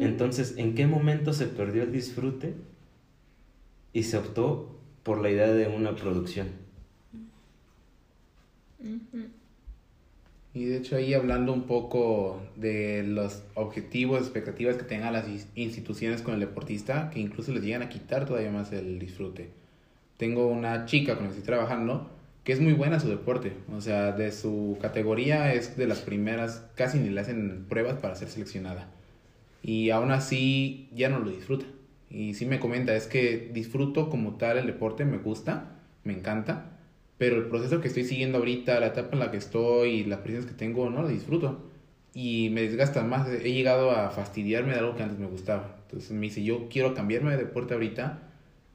[0.00, 2.54] Entonces, ¿en qué momento se perdió el disfrute
[3.92, 6.48] y se optó por la idea de una producción?
[10.54, 16.22] Y de hecho ahí hablando un poco de los objetivos, expectativas que tengan las instituciones
[16.22, 19.50] con el deportista, que incluso les llegan a quitar todavía más el disfrute.
[20.16, 22.10] Tengo una chica con la que estoy trabajando
[22.46, 25.98] que es muy buena en su deporte, o sea, de su categoría es de las
[25.98, 28.88] primeras, casi ni le hacen pruebas para ser seleccionada.
[29.64, 31.66] Y aún así ya no lo disfruta.
[32.08, 36.75] Y sí me comenta, es que disfruto como tal el deporte, me gusta, me encanta,
[37.18, 40.46] pero el proceso que estoy siguiendo ahorita, la etapa en la que estoy, las presiones
[40.46, 41.70] que tengo, no lo disfruto.
[42.12, 43.28] Y me desgasta más.
[43.28, 45.76] He llegado a fastidiarme de algo que antes me gustaba.
[45.82, 48.22] Entonces me dice, yo quiero cambiarme de deporte ahorita.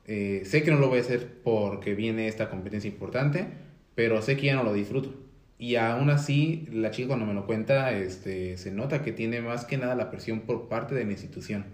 [0.05, 3.47] Eh, sé que no lo voy a hacer porque viene esta competencia importante,
[3.95, 5.13] pero sé que ya no lo disfruto.
[5.59, 9.65] Y aún así, la chica cuando me lo cuenta, este, se nota que tiene más
[9.65, 11.65] que nada la presión por parte de la institución.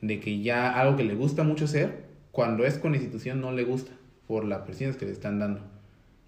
[0.00, 3.52] De que ya algo que le gusta mucho hacer, cuando es con la institución no
[3.52, 3.92] le gusta,
[4.26, 5.71] por las presiones que le están dando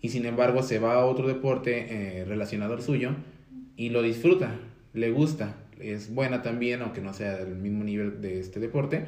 [0.05, 3.13] y sin embargo se va a otro deporte eh, relacionado al suyo
[3.75, 4.61] y lo disfruta,
[4.93, 9.07] le gusta, es buena también, aunque no sea del mismo nivel de este deporte,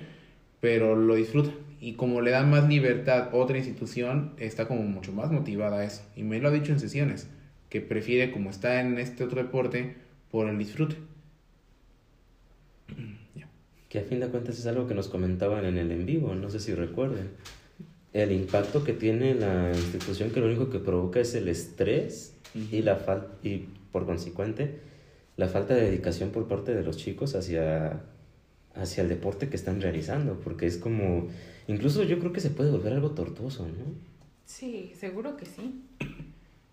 [0.59, 1.51] pero lo disfruta.
[1.83, 6.01] Y como le dan más libertad otra institución, está como mucho más motivada a eso.
[6.17, 7.29] Y me lo ha dicho en sesiones,
[7.69, 9.97] que prefiere como está en este otro deporte
[10.31, 10.97] por el disfrute.
[13.91, 16.49] Que a fin de cuentas es algo que nos comentaban en el en vivo, no
[16.49, 17.33] sé si recuerden.
[18.17, 22.81] El impacto que tiene la institución que lo único que provoca es el estrés y,
[22.81, 24.81] la fal y por consecuente
[25.37, 28.05] la falta de dedicación por parte de los chicos hacia,
[28.75, 31.29] hacia el deporte que están realizando, porque es como,
[31.69, 33.85] incluso yo creo que se puede volver algo tortuoso, ¿no?
[34.47, 35.83] Sí, seguro que sí.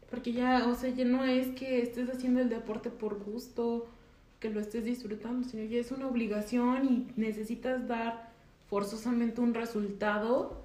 [0.10, 3.90] Porque ya, o sea, ya no es que estés haciendo el deporte por gusto,
[4.40, 8.32] que lo estés disfrutando, sino ya es una obligación y necesitas dar
[8.70, 10.63] forzosamente un resultado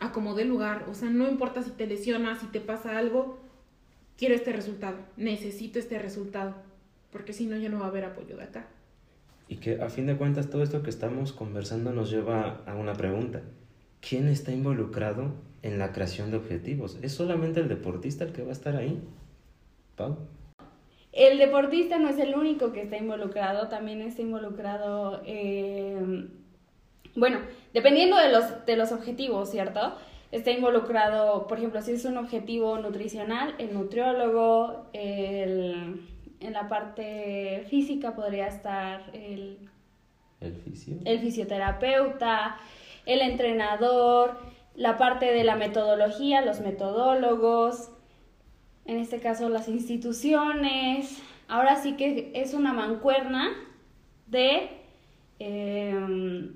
[0.00, 0.86] a como de lugar.
[0.90, 3.38] O sea, no importa si te lesionas, si te pasa algo,
[4.18, 6.54] quiero este resultado, necesito este resultado,
[7.12, 8.66] porque si no ya no va a haber apoyo de acá.
[9.48, 12.94] Y que a fin de cuentas todo esto que estamos conversando nos lleva a una
[12.94, 13.42] pregunta.
[14.00, 16.98] ¿Quién está involucrado en la creación de objetivos?
[17.02, 19.02] ¿Es solamente el deportista el que va a estar ahí?
[19.96, 20.16] Pau.
[21.12, 26.28] El deportista no es el único que está involucrado, también está involucrado, eh,
[27.16, 27.40] bueno,
[27.72, 29.94] dependiendo de los, de los objetivos, ¿cierto?
[30.32, 36.06] Está involucrado, por ejemplo, si es un objetivo nutricional, el nutriólogo, el,
[36.40, 39.58] en la parte física podría estar el
[40.40, 40.96] El fisio.
[41.04, 42.56] el fisioterapeuta,
[43.06, 44.38] el entrenador,
[44.74, 47.90] la parte de la metodología, los metodólogos,
[48.86, 51.20] en este caso las instituciones.
[51.48, 53.50] Ahora sí que es una mancuerna
[54.26, 54.70] de,
[55.40, 56.54] em,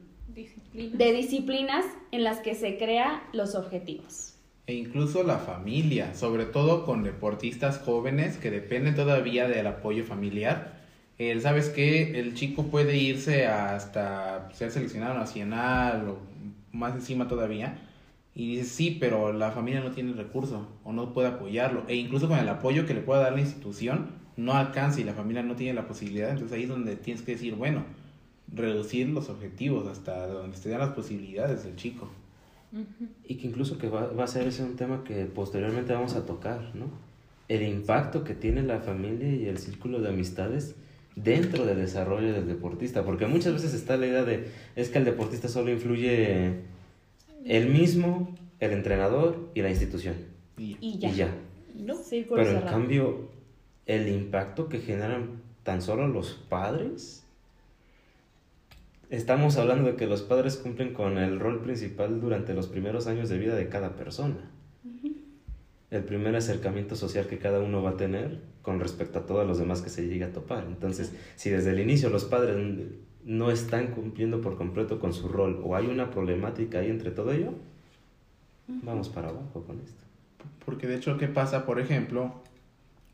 [0.75, 4.35] De disciplinas en las que se crean los objetivos.
[4.67, 10.81] E incluso la familia, sobre todo con deportistas jóvenes que dependen todavía del apoyo familiar.
[11.17, 12.19] El, ¿Sabes qué?
[12.19, 16.19] El chico puede irse hasta ser seleccionado nacional o
[16.73, 17.79] más encima todavía.
[18.35, 21.85] Y dices, sí, pero la familia no tiene recurso o no puede apoyarlo.
[21.87, 25.15] E incluso con el apoyo que le pueda dar la institución, no alcanza y la
[25.15, 26.31] familia no tiene la posibilidad.
[26.31, 27.85] Entonces ahí es donde tienes que decir, bueno,
[28.53, 32.11] reducir los objetivos hasta donde estén las posibilidades del chico.
[33.25, 36.27] Y que incluso que va, va a ser ese un tema que posteriormente vamos a
[36.27, 36.87] tocar, ¿no?
[37.47, 40.75] El impacto que tiene la familia y el círculo de amistades
[41.15, 45.05] dentro del desarrollo del deportista, porque muchas veces está la idea de, es que el
[45.05, 46.63] deportista solo influye
[47.45, 50.15] el mismo, el entrenador y la institución,
[50.59, 51.09] Y ya.
[51.09, 51.35] y ya.
[51.77, 51.97] ¿No?
[51.97, 53.29] Círculo Pero en cambio,
[53.87, 57.24] el impacto que generan tan solo los padres,
[59.14, 63.29] estamos hablando de que los padres cumplen con el rol principal durante los primeros años
[63.29, 64.50] de vida de cada persona.
[65.90, 69.59] El primer acercamiento social que cada uno va a tener con respecto a todos los
[69.59, 70.64] demás que se llegue a topar.
[70.66, 72.57] Entonces, si desde el inicio los padres
[73.24, 77.33] no están cumpliendo por completo con su rol o hay una problemática ahí entre todo
[77.33, 77.53] ello,
[78.66, 80.03] vamos para abajo con esto.
[80.64, 82.33] Porque de hecho, ¿qué pasa, por ejemplo,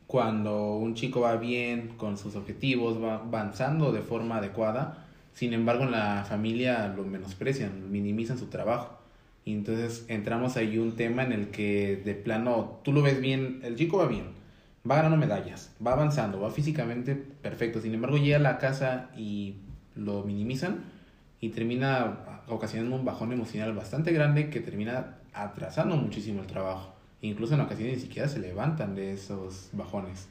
[0.07, 5.85] cuando un chico va bien con sus objetivos, va avanzando de forma adecuada, sin embargo
[5.85, 8.99] en la familia lo menosprecian, minimizan su trabajo.
[9.45, 13.61] Y entonces entramos ahí un tema en el que de plano tú lo ves bien,
[13.65, 14.27] el chico va bien,
[14.89, 19.57] va ganando medallas, va avanzando, va físicamente perfecto, sin embargo llega a la casa y
[19.97, 20.85] lo minimizan
[21.41, 26.93] y termina ocasionando un bajón emocional bastante grande que termina atrasando muchísimo el trabajo.
[27.23, 30.29] Incluso en ocasiones ni siquiera se levantan de esos bajones.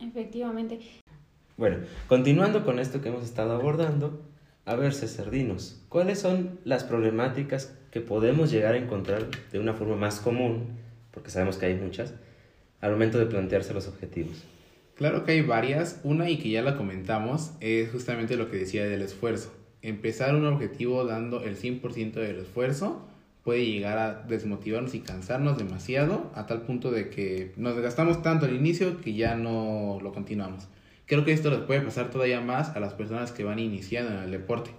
[0.00, 0.80] Efectivamente.
[1.62, 1.76] Bueno,
[2.08, 4.20] continuando con esto que hemos estado abordando,
[4.64, 9.72] a ver, César, dinos, ¿cuáles son las problemáticas que podemos llegar a encontrar de una
[9.72, 10.70] forma más común,
[11.12, 12.14] porque sabemos que hay muchas,
[12.80, 14.42] al momento de plantearse los objetivos?
[14.96, 16.00] Claro que hay varias.
[16.02, 19.54] Una y que ya la comentamos es justamente lo que decía del esfuerzo.
[19.82, 23.06] Empezar un objetivo dando el 100% del esfuerzo
[23.44, 28.46] puede llegar a desmotivarnos y cansarnos demasiado a tal punto de que nos desgastamos tanto
[28.46, 30.66] al inicio que ya no lo continuamos.
[31.12, 34.22] Creo que esto les puede pasar todavía más a las personas que van iniciando en
[34.22, 34.70] el deporte.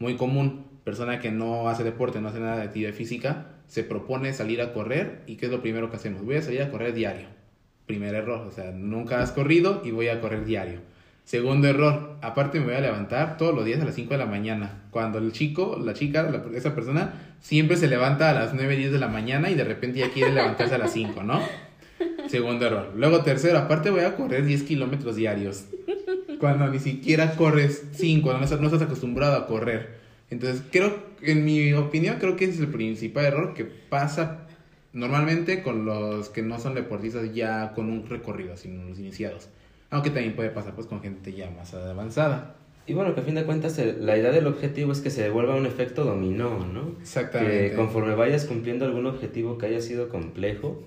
[0.00, 4.32] Muy común, persona que no hace deporte, no hace nada de actividad física, se propone
[4.32, 6.24] salir a correr y ¿qué es lo primero que hacemos?
[6.24, 7.28] Voy a salir a correr diario.
[7.86, 10.80] Primer error, o sea, nunca has corrido y voy a correr diario.
[11.24, 14.26] Segundo error, aparte me voy a levantar todos los días a las 5 de la
[14.26, 14.82] mañana.
[14.90, 18.90] Cuando el chico, la chica, la- esa persona siempre se levanta a las 9, 10
[18.90, 21.40] de la mañana y de repente ya quiere levantarse a las 5, ¿no?
[22.30, 22.92] Segundo error.
[22.96, 25.64] Luego tercero, aparte voy a correr 10 kilómetros diarios.
[26.38, 29.98] Cuando ni siquiera corres 5, no estás, no estás acostumbrado a correr.
[30.30, 34.46] Entonces, creo, en mi opinión, creo que ese es el principal error que pasa
[34.92, 39.48] normalmente con los que no son deportistas ya con un recorrido, sino los iniciados.
[39.90, 42.54] Aunque también puede pasar pues con gente ya más avanzada.
[42.86, 45.22] Y bueno, que a fin de cuentas el- la idea del objetivo es que se
[45.22, 46.94] devuelva un efecto dominó, ¿no?
[47.00, 47.70] Exactamente.
[47.70, 50.82] Que conforme vayas cumpliendo algún objetivo que haya sido complejo,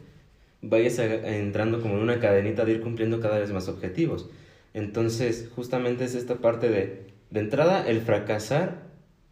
[0.63, 4.29] vayas a- entrando como en una cadenita de ir cumpliendo cada vez más objetivos.
[4.73, 8.81] Entonces, justamente es esta parte de, de entrada, el fracasar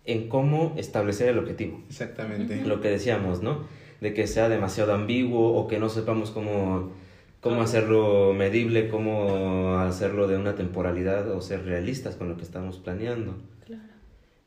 [0.06, 1.82] en cómo establecer el objetivo.
[1.89, 2.63] Exactamente.
[2.65, 3.65] Lo que decíamos, ¿no?
[4.02, 6.91] De que sea demasiado ambiguo o que no sepamos cómo,
[7.39, 7.62] cómo Claro.
[7.62, 13.36] hacerlo medible, cómo hacerlo de una temporalidad o ser realistas con lo que estamos planeando.
[13.65, 13.82] Claro.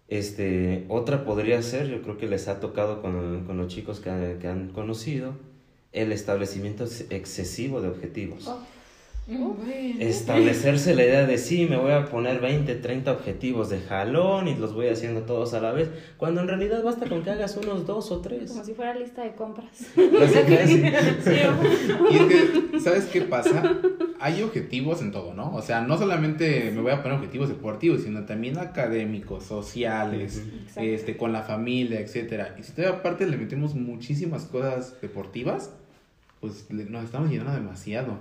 [0.09, 4.37] Este, otra podría ser, yo creo que les ha tocado con, con los chicos que,
[4.41, 5.35] que han conocido,
[5.95, 8.47] el establecimiento ex- excesivo de objetivos.
[8.47, 8.59] Oh,
[9.27, 9.95] Mm, bueno.
[10.01, 14.55] Establecerse la idea de sí, me voy a poner 20, 30 objetivos de jalón y
[14.55, 17.87] los voy haciendo todos a la vez, cuando en realidad basta con que hagas unos
[17.87, 18.51] dos o tres.
[18.51, 19.71] como si fuera lista de compras.
[19.97, 20.77] Casi, casi.
[21.23, 22.05] Sí, ojo.
[22.13, 23.63] Y es que, ¿sabes qué pasa?
[24.21, 25.55] Hay objetivos en todo, ¿no?
[25.55, 30.81] O sea, no solamente me voy a poner objetivos deportivos, sino también académicos, sociales, Exacto.
[30.83, 32.55] este, con la familia, etcétera.
[32.61, 35.71] Y si todavía aparte le metemos muchísimas cosas deportivas,
[36.41, 38.19] pues nos estamos llenando demasiado.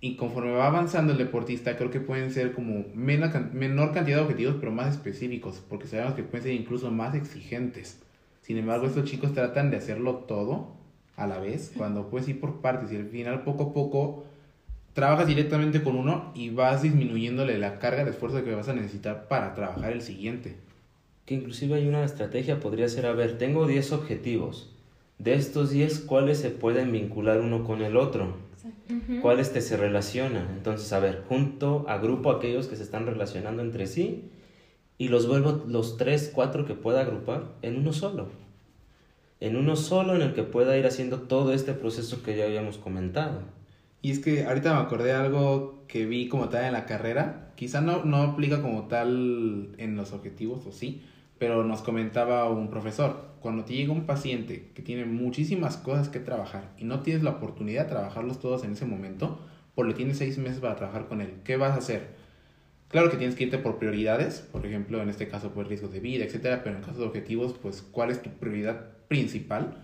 [0.00, 2.84] Y conforme va avanzando el deportista, creo que pueden ser como
[3.32, 7.14] can- menor cantidad de objetivos, pero más específicos, porque sabemos que pueden ser incluso más
[7.14, 8.00] exigentes.
[8.42, 10.76] Sin embargo, estos chicos tratan de hacerlo todo
[11.16, 14.24] a la vez, cuando puedes ir por partes y al final poco a poco
[14.94, 19.28] trabajas directamente con uno y vas disminuyéndole la carga de esfuerzo que vas a necesitar
[19.28, 20.56] para trabajar el siguiente.
[21.26, 24.75] que inclusive hay una estrategia, podría ser, a ver, tengo 10 objetivos.
[25.18, 28.34] De estos 10, ¿cuáles se pueden vincular uno con el otro?
[29.22, 30.48] ¿Cuáles te se relacionan?
[30.56, 34.30] Entonces, a ver, junto, agrupo aquellos que se están relacionando entre sí
[34.98, 38.28] y los vuelvo los 3, 4 que pueda agrupar en uno solo.
[39.40, 42.78] En uno solo en el que pueda ir haciendo todo este proceso que ya habíamos
[42.78, 43.40] comentado.
[44.02, 47.52] Y es que ahorita me acordé de algo que vi como tal en la carrera.
[47.56, 51.02] Quizá no, no aplica como tal en los objetivos, o sí,
[51.38, 56.18] pero nos comentaba un profesor, cuando te llega un paciente que tiene muchísimas cosas que
[56.18, 59.38] trabajar y no tienes la oportunidad de trabajarlos todos en ese momento,
[59.76, 62.08] porque tienes seis meses para trabajar con él, ¿qué vas a hacer?
[62.88, 66.00] Claro que tienes que irte por prioridades, por ejemplo, en este caso, pues riesgos de
[66.00, 69.80] vida, etcétera, pero en caso de objetivos, pues, ¿cuál es tu prioridad principal?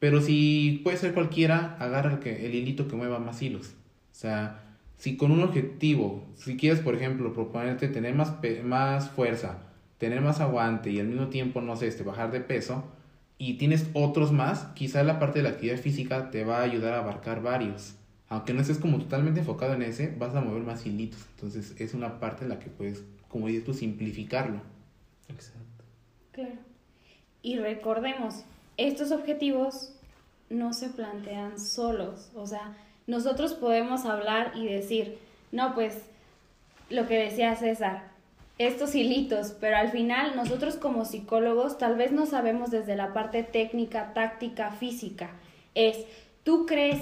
[0.00, 3.68] Pero si puede ser cualquiera, agarra el, que, el hilito que mueva más hilos.
[4.10, 4.64] O sea,
[4.96, 8.32] si con un objetivo, si quieres, por ejemplo, proponerte tener más,
[8.64, 9.58] más fuerza,
[9.98, 12.95] tener más aguante y al mismo tiempo, no sé, este, bajar de peso,
[13.38, 16.94] y tienes otros más, quizá la parte de la actividad física te va a ayudar
[16.94, 17.94] a abarcar varios.
[18.28, 21.20] Aunque no estés como totalmente enfocado en ese, vas a mover más hilitos.
[21.34, 24.60] Entonces es una parte en la que puedes, como dices tú, simplificarlo.
[25.28, 25.84] Exacto.
[26.32, 26.56] Claro.
[27.42, 28.44] Y recordemos,
[28.76, 29.92] estos objetivos
[30.50, 32.30] no se plantean solos.
[32.34, 32.76] O sea,
[33.06, 35.18] nosotros podemos hablar y decir,
[35.52, 36.02] no, pues
[36.90, 38.10] lo que decía César,
[38.58, 43.42] estos hilitos, pero al final nosotros como psicólogos tal vez no sabemos desde la parte
[43.42, 45.30] técnica, táctica, física.
[45.74, 45.98] Es,
[46.42, 47.00] tú crees,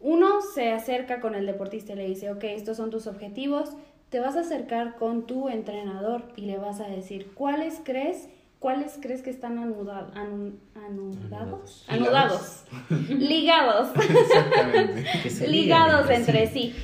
[0.00, 3.70] uno se acerca con el deportista y le dice, ok, estos son tus objetivos,
[4.08, 8.28] te vas a acercar con tu entrenador y le vas a decir, ¿cuáles crees?
[8.58, 11.84] ¿Cuáles crees que están anuda- anu- anudados?
[11.88, 12.64] Anudados.
[13.08, 13.88] Ligados.
[13.96, 15.04] Exactamente.
[15.46, 16.74] Ligados entre sí.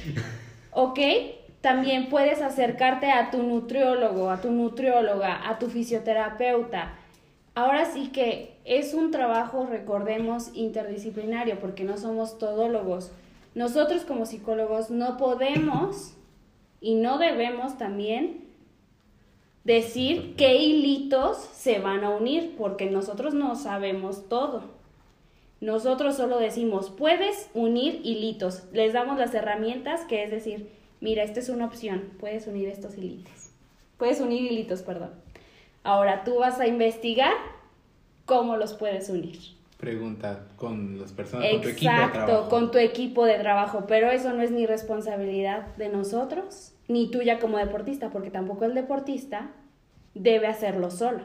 [0.71, 0.99] ¿Ok?
[1.67, 6.95] También puedes acercarte a tu nutriólogo, a tu nutrióloga, a tu fisioterapeuta.
[7.57, 13.11] Ahora sí que es un trabajo, recordemos, interdisciplinario, porque no somos todólogos.
[13.57, 16.15] Nosotros como psicólogos no podemos
[16.81, 18.45] y no debemos también
[19.65, 24.63] decir qué hilitos se van a unir, porque nosotros no sabemos todo.
[25.61, 28.63] Nosotros solo decimos, puedes unir hilitos.
[28.73, 32.97] Les damos las herramientas, que es decir, mira, esta es una opción, puedes unir estos
[32.99, 33.51] hilitos.
[33.99, 35.11] Puedes unir hilitos, perdón.
[35.83, 37.33] Ahora tú vas a investigar
[38.25, 39.39] cómo los puedes unir.
[39.79, 42.49] Pregunta con las personas, con tu equipo de Exacto, trabajo.
[42.49, 47.39] con tu equipo de trabajo, pero eso no es ni responsabilidad de nosotros, ni tuya
[47.39, 49.51] como deportista, porque tampoco el deportista
[50.15, 51.21] debe hacerlo solo.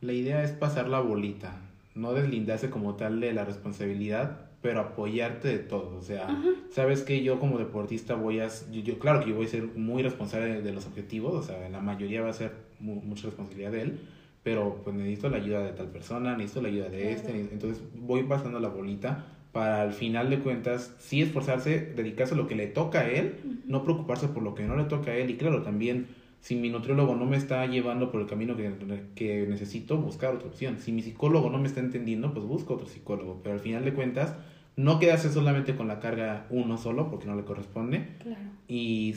[0.00, 1.56] La idea es pasar la bolita,
[1.94, 5.94] no deslindarse como tal de la responsabilidad, pero apoyarte de todo.
[5.98, 6.26] O sea,
[6.70, 9.64] sabes que yo como deportista voy a, yo, yo- claro que yo voy a ser
[9.76, 13.26] muy responsable de, de los objetivos, o sea, la mayoría va a ser mu- mucha
[13.26, 13.98] responsabilidad de él,
[14.42, 17.14] pero pues necesito la ayuda de tal persona, necesito la ayuda de Claro.
[17.14, 22.38] este, entonces voy pasando la bolita para al final de cuentas sí esforzarse, dedicarse a
[22.38, 23.34] lo que le toca a él,
[23.66, 26.06] no preocuparse por lo que no le toca a él y claro, también
[26.40, 28.70] si mi nutriólogo no me está llevando por el camino que,
[29.14, 30.76] que necesito, buscar otra opción.
[30.78, 33.40] Si mi psicólogo no me está entendiendo, pues busco otro psicólogo.
[33.42, 34.34] Pero al final de cuentas,
[34.76, 38.08] no quedarse solamente con la carga uno solo, porque no le corresponde.
[38.20, 38.40] Claro.
[38.66, 39.14] Y,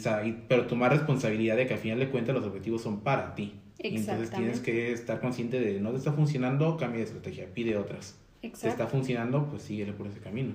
[0.48, 3.54] pero tomar responsabilidad de que al final de cuentas los objetivos son para ti.
[3.80, 7.78] Y Entonces tienes que estar consciente de no te está funcionando, cambia de estrategia, pide
[7.78, 8.18] otras.
[8.42, 8.70] Te Exacto.
[8.70, 10.54] está funcionando, pues síguele por ese camino.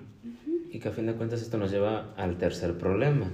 [0.70, 3.30] Y que a fin de cuentas esto nos lleva al tercer problema,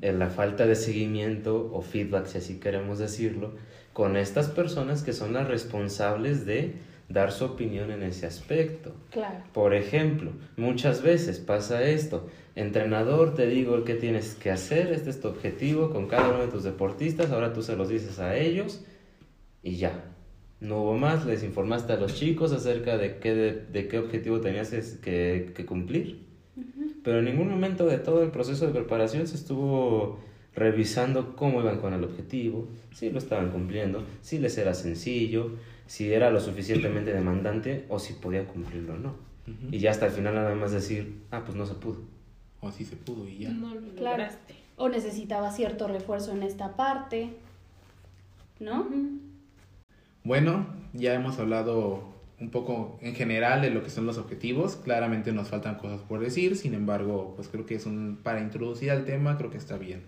[0.00, 3.54] en la falta de seguimiento o feedback, si así queremos decirlo,
[3.92, 6.74] con estas personas que son las responsables de
[7.08, 8.94] dar su opinión en ese aspecto.
[9.10, 9.44] Claro.
[9.52, 15.20] Por ejemplo, muchas veces pasa esto, entrenador, te digo qué tienes que hacer, este es
[15.20, 18.84] tu objetivo con cada uno de tus deportistas, ahora tú se los dices a ellos
[19.62, 20.04] y ya.
[20.60, 24.40] No hubo más, les informaste a los chicos acerca de qué, de, de qué objetivo
[24.40, 26.26] tenías que, que cumplir.
[27.04, 30.18] Pero en ningún momento de todo el proceso de preparación se estuvo
[30.54, 35.52] revisando cómo iban con el objetivo, si lo estaban cumpliendo, si les era sencillo,
[35.88, 39.14] si era lo suficientemente demandante o si podían cumplirlo o no.
[39.72, 42.02] Y ya hasta el final nada más decir, ah, pues no se pudo.
[42.60, 43.48] O así se pudo y ya.
[43.50, 44.18] No lo Claro.
[44.18, 44.54] lograste.
[44.76, 47.30] O necesitaba cierto refuerzo en esta parte,
[48.60, 48.86] ¿no?
[50.24, 52.04] Bueno, ya hemos hablado
[52.40, 54.76] un poco en general de lo que son los objetivos.
[54.76, 58.90] Claramente nos faltan cosas por decir, sin embargo, pues creo que es un para introducir
[58.90, 60.02] al tema, creo que está bien.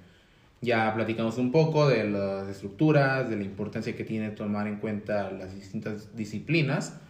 [0.63, 5.31] Ya platicamos un poco de las estructuras, de la importancia que tiene tomar en cuenta
[5.31, 7.01] las distintas disciplinas,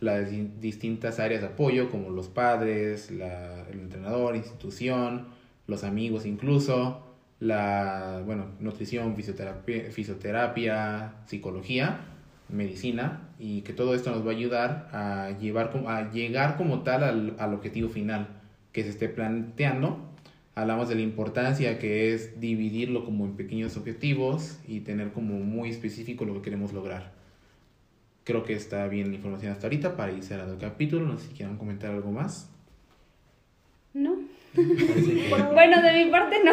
[0.00, 5.26] las di- distintas áreas de apoyo como los padres, la- el entrenador, institución,
[5.66, 7.02] los amigos incluso,
[7.40, 12.04] la bueno, nutrición, fisioterapia, fisioterapia, psicología
[12.48, 17.02] medicina y que todo esto nos va a ayudar a, llevar, a llegar como tal
[17.04, 18.28] al, al objetivo final
[18.72, 20.09] que se esté planteando.
[20.54, 25.70] Hablamos de la importancia que es dividirlo como en pequeños objetivos y tener como muy
[25.70, 27.12] específico lo que queremos lograr.
[28.24, 31.06] Creo que está bien la información hasta ahorita para ir cerrando el capítulo.
[31.06, 32.50] No sé si quieran comentar algo más.
[33.94, 34.16] No.
[34.54, 36.52] Bueno, de mi parte no.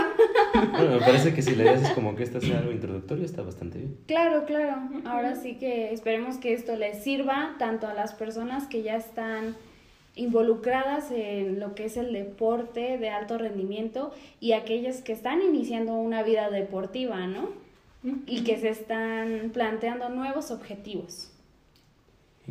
[0.71, 3.79] Bueno, me parece que si le haces como que esto sea algo introductorio está bastante
[3.79, 3.97] bien.
[4.05, 4.77] Claro, claro.
[5.05, 9.55] Ahora sí que esperemos que esto les sirva tanto a las personas que ya están
[10.17, 15.93] involucradas en lo que es el deporte de alto rendimiento y aquellas que están iniciando
[15.93, 17.49] una vida deportiva, ¿no?
[18.25, 21.31] Y que se están planteando nuevos objetivos.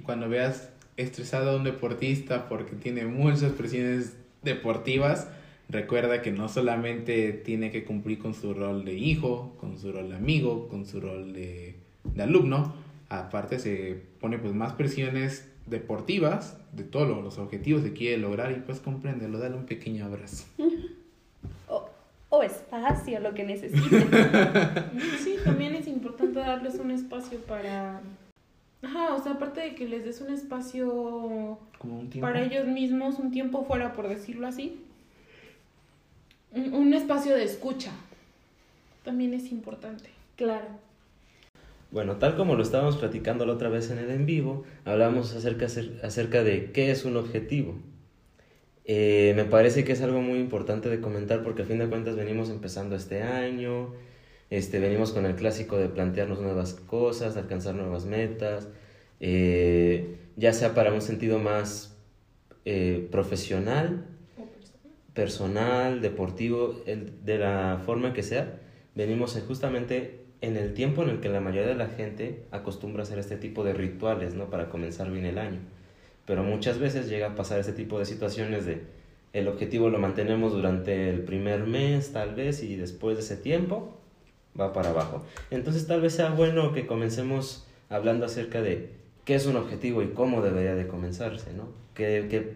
[0.05, 5.29] Cuando veas estresado a un deportista porque tiene muchas presiones deportivas,
[5.69, 10.11] recuerda que no solamente tiene que cumplir con su rol de hijo, con su rol
[10.11, 12.75] de amigo, con su rol de, de alumno,
[13.09, 18.53] aparte se pone pues más presiones deportivas de todos lo- los objetivos que quiere lograr
[18.53, 20.45] y pues compréndelo, dale un pequeño abrazo.
[21.69, 21.89] O,
[22.29, 24.09] o espacio, lo que necesiten.
[25.23, 28.01] Sí, también es importante darles un espacio para...
[28.83, 32.27] Ajá, o sea, aparte de que les des un espacio Como un tiempo.
[32.27, 34.81] para ellos mismos, un tiempo fuera, por decirlo así,
[36.53, 37.91] un, un espacio de escucha,
[39.05, 40.11] también es importante.
[40.37, 40.67] claro.
[41.91, 45.67] Bueno, tal como lo estábamos platicando la otra vez en el en vivo, hablamos acerca,
[45.67, 47.77] acerca de qué es un objetivo.
[48.85, 52.17] Eh, me parece que es algo muy importante de comentar porque a fin de cuentas
[52.17, 53.95] venimos empezando este año,
[54.51, 58.69] este, venimos con el clásico de plantearnos nuevas cosas, alcanzar nuevas metas,
[59.21, 61.93] eh, ya sea para un sentido más
[62.69, 64.07] eh, profesional,
[65.15, 68.61] personal, deportivo, el- de la forma que sea,
[68.95, 73.03] venimos en- justamente en el tiempo en el que la mayoría de la gente acostumbra
[73.03, 74.51] a hacer este tipo de rituales, ¿no?
[74.51, 75.61] Para comenzar bien el año.
[76.27, 78.83] Pero muchas veces llega a pasar este tipo de situaciones de
[79.33, 83.99] el objetivo lo mantenemos durante el primer mes, tal vez, y después de ese tiempo
[84.59, 85.23] va para abajo.
[85.51, 88.91] Entonces tal vez sea bueno que comencemos hablando acerca de
[89.27, 91.69] qué es un objetivo y cómo debería de comenzarse, ¿no?
[91.95, 92.55] ¿Qué, qué,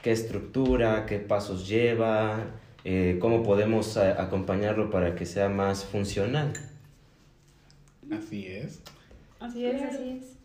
[0.00, 2.46] qué estructura, qué pasos lleva,
[2.84, 6.52] eh, cómo podemos acompañarlo para que sea más funcional.
[8.12, 8.82] Así es.
[9.40, 9.94] Así es, Claro.
[9.94, 10.38] así es.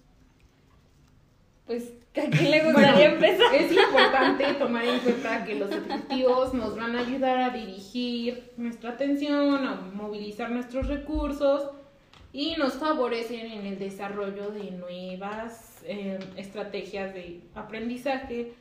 [1.65, 3.53] Pues, ¿a quién le gustaría empezar?
[3.53, 8.91] Es importante tomar en cuenta que los objetivos nos van a ayudar a dirigir nuestra
[8.91, 11.69] atención, a movilizar nuestros recursos
[12.31, 18.53] y nos favorecen en el desarrollo de nuevas eh, estrategias de aprendizaje,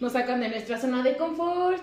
[0.00, 1.82] nos sacan de nuestra zona de confort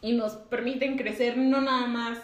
[0.00, 2.18] y nos permiten crecer no nada más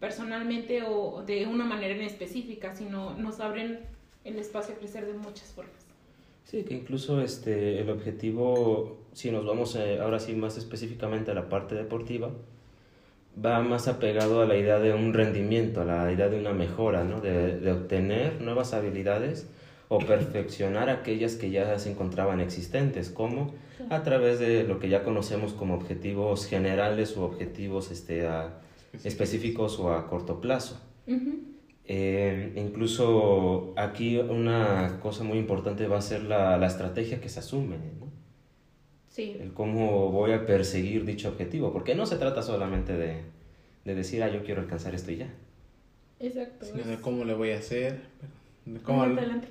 [0.00, 3.80] personalmente o de una manera en específica, sino nos abren
[4.24, 5.74] el espacio a crecer de muchas formas.
[6.44, 11.34] Sí, que incluso este, el objetivo, si nos vamos eh, ahora sí más específicamente a
[11.34, 12.30] la parte deportiva,
[13.42, 17.04] va más apegado a la idea de un rendimiento, a la idea de una mejora,
[17.04, 17.20] ¿no?
[17.20, 19.46] de, de obtener nuevas habilidades
[19.88, 23.52] o perfeccionar aquellas que ya se encontraban existentes, como
[23.90, 28.54] a través de lo que ya conocemos como objetivos generales o objetivos este, a-
[29.04, 30.80] específicos o a corto plazo.
[31.06, 31.38] Ujú.
[31.84, 37.40] Eh, incluso aquí una cosa muy importante va a ser la, la estrategia que se
[37.40, 38.10] asume, ¿no?
[39.08, 43.16] Sí, el cómo voy a perseguir dicho objetivo, porque no se trata solamente de,
[43.84, 45.34] de decir, ah, yo quiero alcanzar esto y ya.
[46.20, 46.64] exacto.
[46.66, 48.02] Sino de cómo le voy a hacer,
[48.84, 49.48] cómo, Adelante.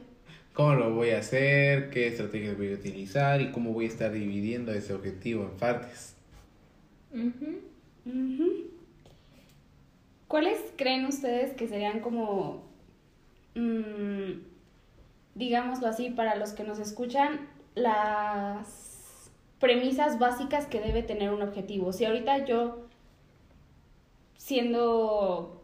[0.53, 4.13] cómo lo voy a hacer, qué estrategias voy a utilizar y cómo voy a estar
[4.13, 6.15] dividiendo ese objetivo en partes.
[7.11, 7.59] Ujú.
[8.05, 8.53] Ujú.
[10.30, 12.61] ¿Cuáles creen ustedes que serían como,
[13.55, 14.43] mm,
[15.34, 21.93] digámoslo así, para los que nos escuchan, las premisas básicas que debe tener un objetivo?
[21.93, 22.86] Si ahorita yo,
[24.38, 25.63] siendo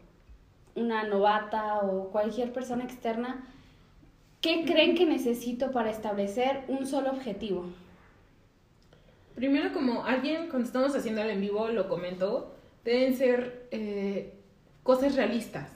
[0.74, 3.46] una novata o cualquier persona externa,
[4.40, 7.66] ¿qué creen que necesito para establecer un solo objetivo?
[9.36, 12.52] Primero, como alguien cuando estamos haciendo el en vivo lo comentó,
[12.84, 14.32] deben ser eh,
[14.86, 15.68] cosas realistas.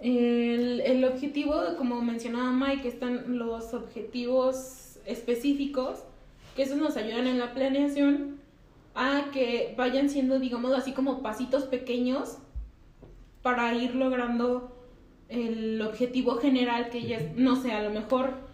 [0.00, 6.02] El, el objetivo, como mencionaba Mike, están los objetivos específicos,
[6.56, 8.40] que esos nos ayudan en la planeación
[8.94, 12.38] a que vayan siendo, digamos, así como pasitos pequeños
[13.42, 14.74] para ir logrando
[15.28, 18.46] el objetivo general que ya, no sé, a lo mejor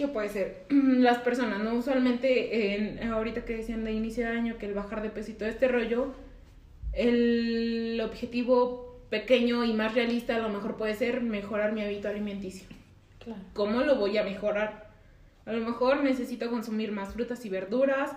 [0.00, 0.64] ¿Qué puede ser?
[0.70, 1.74] Las personas, ¿no?
[1.74, 5.68] Usualmente, en, ahorita que decían de inicio de año que el bajar de todo este
[5.68, 6.14] rollo,
[6.92, 12.68] el objetivo pequeño y más realista a lo mejor puede ser mejorar mi hábito alimenticio.
[13.18, 13.40] Claro.
[13.52, 14.90] ¿Cómo lo voy a mejorar?
[15.46, 18.12] A lo mejor necesito consumir más frutas y verduras,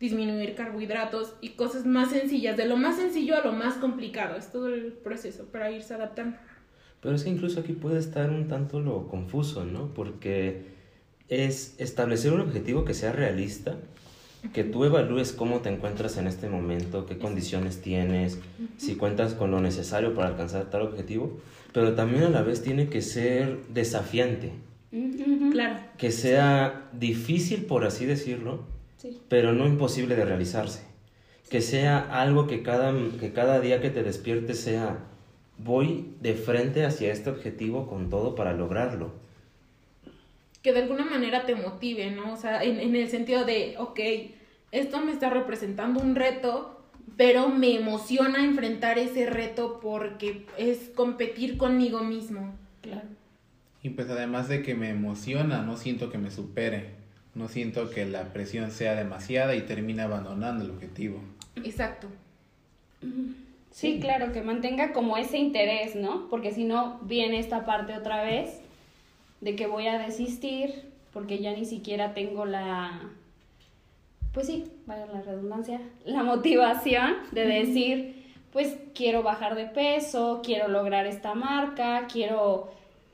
[0.00, 4.36] disminuir carbohidratos y cosas más sencillas, de lo más sencillo a lo más complicado.
[4.36, 6.36] Es todo el proceso para irse adaptando.
[7.00, 9.92] Pero es que incluso aquí puede estar un tanto lo confuso, ¿no?
[9.94, 10.62] Porque
[11.28, 13.76] es establecer un objetivo que sea realista,
[14.52, 18.38] que tú evalúes cómo te encuentras en este momento, qué condiciones tienes,
[18.76, 21.38] si cuentas con lo necesario para alcanzar tal objetivo,
[21.72, 24.52] pero también a la vez tiene que ser desafiante.
[25.52, 25.76] Claro.
[25.98, 28.60] que sea difícil, por así decirlo,
[28.96, 29.20] Sí.
[29.28, 30.80] pero no imposible de realizarse.
[31.50, 34.98] Que sea algo que cada, que cada día que te despiertes sea,
[35.58, 39.12] voy de frente hacia este objetivo con todo para lograrlo.
[40.68, 42.34] Que de alguna manera te motive, ¿no?
[42.34, 44.00] O sea, en, en el sentido de, ok,
[44.70, 46.82] esto me está representando un reto,
[47.16, 52.54] pero me emociona enfrentar ese reto porque es competir conmigo mismo.
[52.82, 53.08] Claro.
[53.82, 56.90] Y pues además de que me emociona, no siento que me supere.
[57.34, 61.22] No siento que la presión sea demasiada y termine abandonando el objetivo.
[61.64, 62.08] Exacto.
[63.70, 66.28] Sí, claro, que mantenga como ese interés, ¿no?
[66.28, 68.60] Porque si no, viene esta parte otra vez
[69.40, 73.10] de que voy a desistir porque ya ni siquiera tengo la,
[74.32, 80.68] pues sí, vaya la redundancia, la motivación de decir, pues quiero bajar de peso, quiero
[80.68, 82.70] lograr esta marca, quiero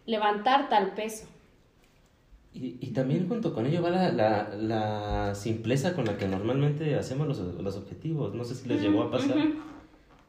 [0.07, 1.27] levantar tal peso.
[2.53, 6.95] Y, y también junto con ello va la, la, la simpleza con la que normalmente
[6.95, 8.35] hacemos los, los objetivos.
[8.35, 9.37] No sé si les llegó a pasar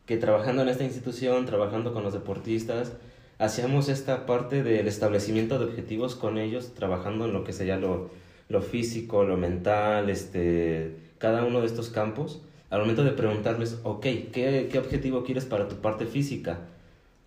[0.05, 2.93] que trabajando en esta institución, trabajando con los deportistas,
[3.39, 8.09] hacíamos esta parte del establecimiento de objetivos con ellos, trabajando en lo que sería lo,
[8.49, 12.41] lo físico, lo mental, este, cada uno de estos campos.
[12.69, 16.59] Al momento de preguntarles, ok, ¿qué, qué objetivo quieres para tu parte física?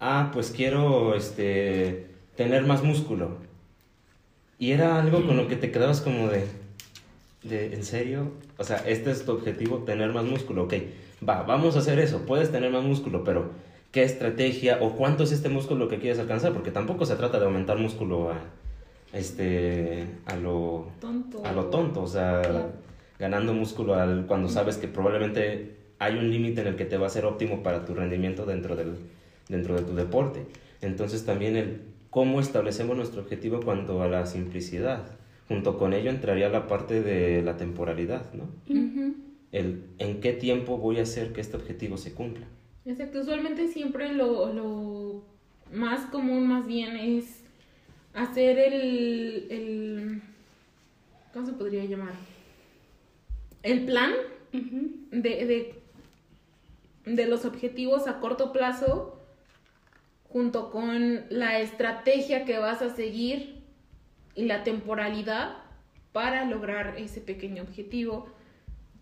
[0.00, 2.06] Ah, pues quiero este,
[2.36, 3.38] tener más músculo.
[4.58, 6.44] Y era algo con lo que te quedabas como de,
[7.44, 8.32] de, ¿en serio?
[8.56, 10.74] O sea, este es tu objetivo, tener más músculo, ok.
[11.26, 13.50] Va, vamos a hacer eso, puedes tener más músculo, pero
[13.98, 16.52] ¿qué estrategia o cuánto es este músculo que quieres alcanzar?
[16.52, 18.38] Porque tampoco se trata de aumentar músculo a,
[19.12, 21.44] este, a lo Tonto.
[21.44, 22.70] a lo tonto, o sea, Claro.
[23.18, 27.08] ganando músculo al, cuando sabes que probablemente hay un límite en el que te va
[27.08, 28.94] a ser óptimo para tu rendimiento dentro, del,
[29.48, 30.46] dentro de tu deporte.
[30.80, 31.80] Entonces también el
[32.10, 35.06] cómo establecemos nuestro objetivo cuanto a la simplicidad.
[35.48, 38.44] Junto con ello entraría la parte de la temporalidad, ¿no?
[39.50, 42.46] El en qué tiempo voy a hacer que este objetivo se cumpla.
[42.88, 45.22] Exacto, usualmente siempre lo, lo
[45.70, 47.44] más común más bien es
[48.14, 50.22] hacer el, el
[51.34, 52.14] ¿cómo se podría llamar?
[53.62, 54.12] El plan
[54.52, 55.74] de, de,
[57.04, 59.20] de los objetivos a corto plazo
[60.30, 63.64] junto con la estrategia que vas a seguir
[64.34, 65.58] y la temporalidad
[66.12, 68.30] para lograr ese pequeño objetivo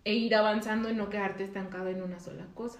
[0.03, 2.79] e ir avanzando y no quedarte estancado en una sola cosa.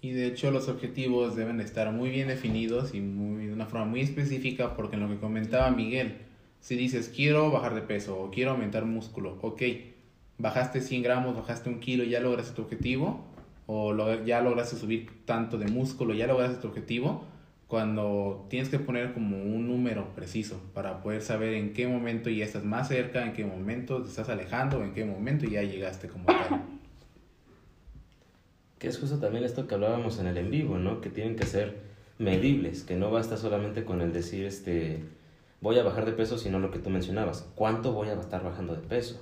[0.00, 3.86] Y de hecho los objetivos deben estar muy bien definidos y muy, de una forma
[3.86, 6.18] muy específica porque en lo que comentaba Miguel,
[6.60, 9.62] si dices quiero bajar de peso o quiero aumentar músculo, ok,
[10.38, 13.24] bajaste 100 gramos, bajaste un kilo, ya lograste tu objetivo
[13.66, 13.94] o
[14.24, 17.24] ya lograste subir tanto de músculo, ya lograste tu objetivo,
[17.66, 22.44] cuando tienes que poner como un número preciso para poder saber en qué momento ya
[22.44, 26.26] estás más cerca, en qué momento te estás alejando, en qué momento ya llegaste como
[26.26, 26.75] tal.
[28.78, 31.00] Que es justo también esto que hablábamos en el en vivo, ¿no?
[31.00, 31.76] Que tienen que ser
[32.18, 35.04] medibles, que no basta solamente con el decir, este,
[35.60, 38.74] voy a bajar de peso, sino lo que tú mencionabas, ¿cuánto voy a estar bajando
[38.74, 39.20] de peso?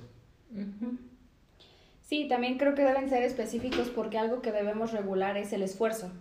[2.01, 6.11] Sí, también creo que deben ser específicos porque algo que debemos regular es el esfuerzo.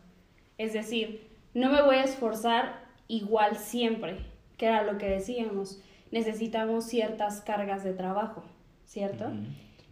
[0.59, 4.17] Es decir, no me voy a esforzar igual siempre,
[4.57, 5.81] que era lo que decíamos.
[6.11, 8.45] Necesitamos ciertas cargas de trabajo,
[8.87, 9.27] ¿cierto?
[9.27, 9.45] Ujú.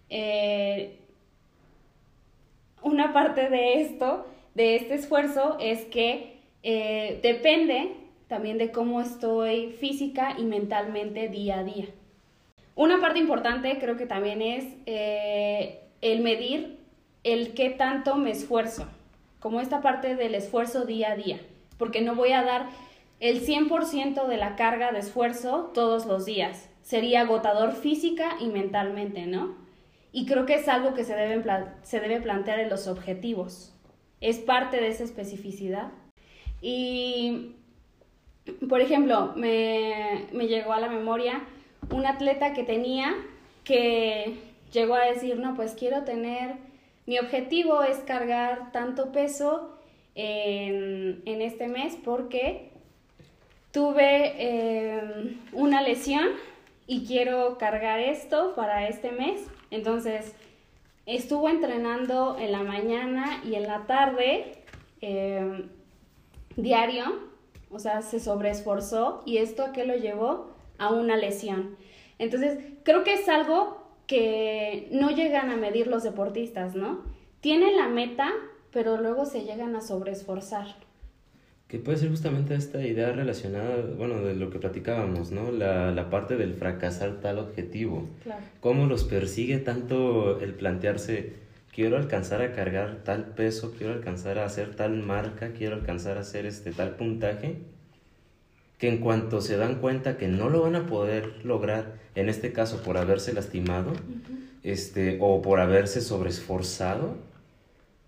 [0.08, 1.01] Eh,
[2.82, 7.92] una parte de esto, de este esfuerzo, es que eh, depende
[8.28, 11.86] también de cómo estoy física y mentalmente día a día.
[12.74, 16.78] Una parte importante creo que también es eh, el medir
[17.24, 18.86] el qué tanto me esfuerzo,
[19.40, 21.40] como esta parte del esfuerzo día a día,
[21.78, 22.66] porque no voy a dar
[23.20, 26.68] el 100% de la carga de esfuerzo todos los días.
[26.82, 29.61] Sería agotador física y mentalmente, ¿no?
[30.12, 33.74] Y creo que es algo que se, deben pla- se debe plantear en los objetivos.
[34.20, 35.90] Es parte de esa especificidad.
[36.60, 37.56] Y,
[38.68, 41.42] por ejemplo, me, me llegó a la memoria
[41.90, 43.14] un atleta que tenía
[43.64, 44.36] que
[44.72, 46.56] llegó a decir, no, pues quiero tener,
[47.06, 49.78] mi objetivo es cargar tanto peso
[50.14, 52.70] en, en este mes porque
[53.72, 56.26] tuve eh, una lesión
[56.86, 59.40] y quiero cargar esto para este mes.
[59.72, 60.34] Entonces,
[61.06, 64.58] estuvo entrenando en la mañana y en la tarde
[65.00, 65.64] eh,
[66.56, 67.04] diario,
[67.70, 71.76] o sea, se sobreesforzó y esto a qué lo llevó a una lesión.
[72.18, 77.02] Entonces, creo que es algo que no llegan a medir los deportistas, ¿no?
[77.40, 78.30] Tienen la meta,
[78.72, 80.66] pero luego se llegan a sobreesforzar.
[81.72, 85.50] Que puede ser justamente esta idea relacionada, bueno, de lo que platicábamos, ¿no?
[85.50, 88.10] La, la parte del fracasar tal objetivo.
[88.24, 88.42] Claro.
[88.60, 91.32] ¿Cómo los persigue tanto el plantearse,
[91.74, 96.20] quiero alcanzar a cargar tal peso, quiero alcanzar a hacer tal marca, quiero alcanzar a
[96.20, 97.56] hacer este tal puntaje?
[98.76, 102.52] Que en cuanto se dan cuenta que no lo van a poder lograr, en este
[102.52, 103.94] caso por haberse lastimado,
[104.62, 107.16] este, o por haberse sobreesforzado,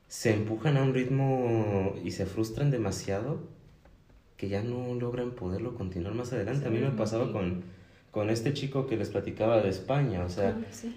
[0.07, 3.54] se empujan a un ritmo y se frustran demasiado
[4.45, 6.67] que ya no logran poderlo continuar más adelante.
[6.67, 7.63] A mí me pasaba con,
[8.11, 10.95] con este chico que les platicaba de España, o sea, sí.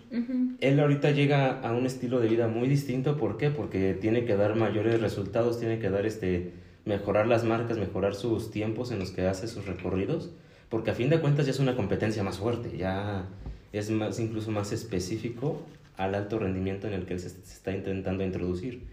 [0.59, 3.49] Él ahorita llega a un estilo de vida muy distinto, ¿por qué?
[3.49, 6.51] Porque tiene que dar mayores resultados, tiene que dar este
[6.83, 10.29] mejorar las marcas, mejorar sus tiempos en los que hace sus recorridos,
[10.69, 13.27] porque a fin de cuentas ya es una competencia más fuerte, ya
[13.71, 15.61] es más incluso más específico
[15.95, 18.83] al alto rendimiento en el que él se, se está intentando introducir.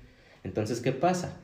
[0.44, 1.38] Entonces, ¿qué pasa?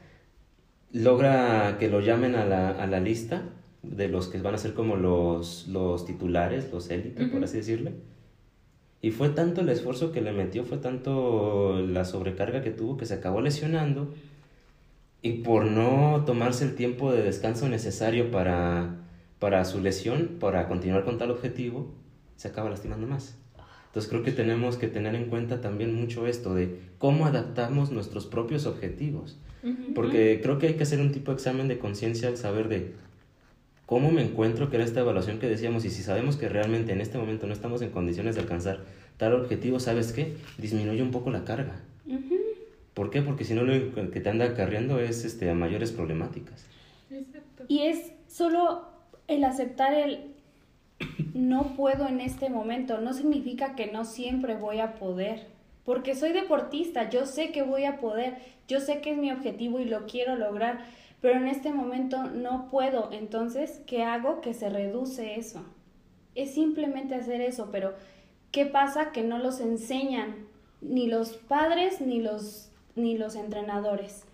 [0.93, 3.43] Logra que lo llamen a la, a la lista
[3.83, 7.95] de los que van a ser como los, los titulares, los élites, por así decirle.
[9.03, 13.07] Y fue tanto el esfuerzo que le metió, fue tanto la sobrecarga que tuvo que
[13.07, 14.13] se acabó lesionando.
[15.23, 18.97] Y por no tomarse el tiempo de descanso necesario para,
[19.39, 21.95] para su lesión, para continuar con tal objetivo,
[22.37, 23.37] se acaba lastimando más.
[23.87, 28.27] Entonces creo que tenemos que tener en cuenta también mucho esto de cómo adaptamos nuestros
[28.27, 29.39] propios objetivos.
[29.95, 32.93] Porque creo que hay que hacer un tipo de examen de conciencia al saber de
[33.87, 37.01] cómo me encuentro, que era esta evaluación que decíamos, y si sabemos que realmente en
[37.01, 38.81] este momento no estamos en condiciones de alcanzar
[39.17, 40.37] tal objetivo, ¿sabes qué?
[40.59, 41.81] Disminuye un poco la carga.
[42.95, 43.23] ¿Por qué?
[43.23, 43.73] Porque si no lo
[44.11, 46.67] que te anda acarreando es este, a mayores problemáticas.
[47.11, 47.65] Exacto.
[47.69, 48.89] Y es solo
[49.29, 50.31] el aceptar el
[51.35, 55.47] no puedo en este momento, no significa que no siempre voy a poder,
[55.85, 58.37] porque soy deportista, yo sé que voy a poder,
[58.69, 60.85] yo sé que es mi objetivo y lo quiero lograr,
[61.21, 64.41] pero en este momento no puedo, entonces, ¿qué hago?
[64.41, 65.65] Que se reduce eso.
[66.35, 67.95] Es simplemente hacer eso, pero
[68.53, 69.13] ¿qué pasa?
[69.13, 70.47] Que no los enseñan
[70.81, 74.25] ni los padres ni los, ni los entrenadores.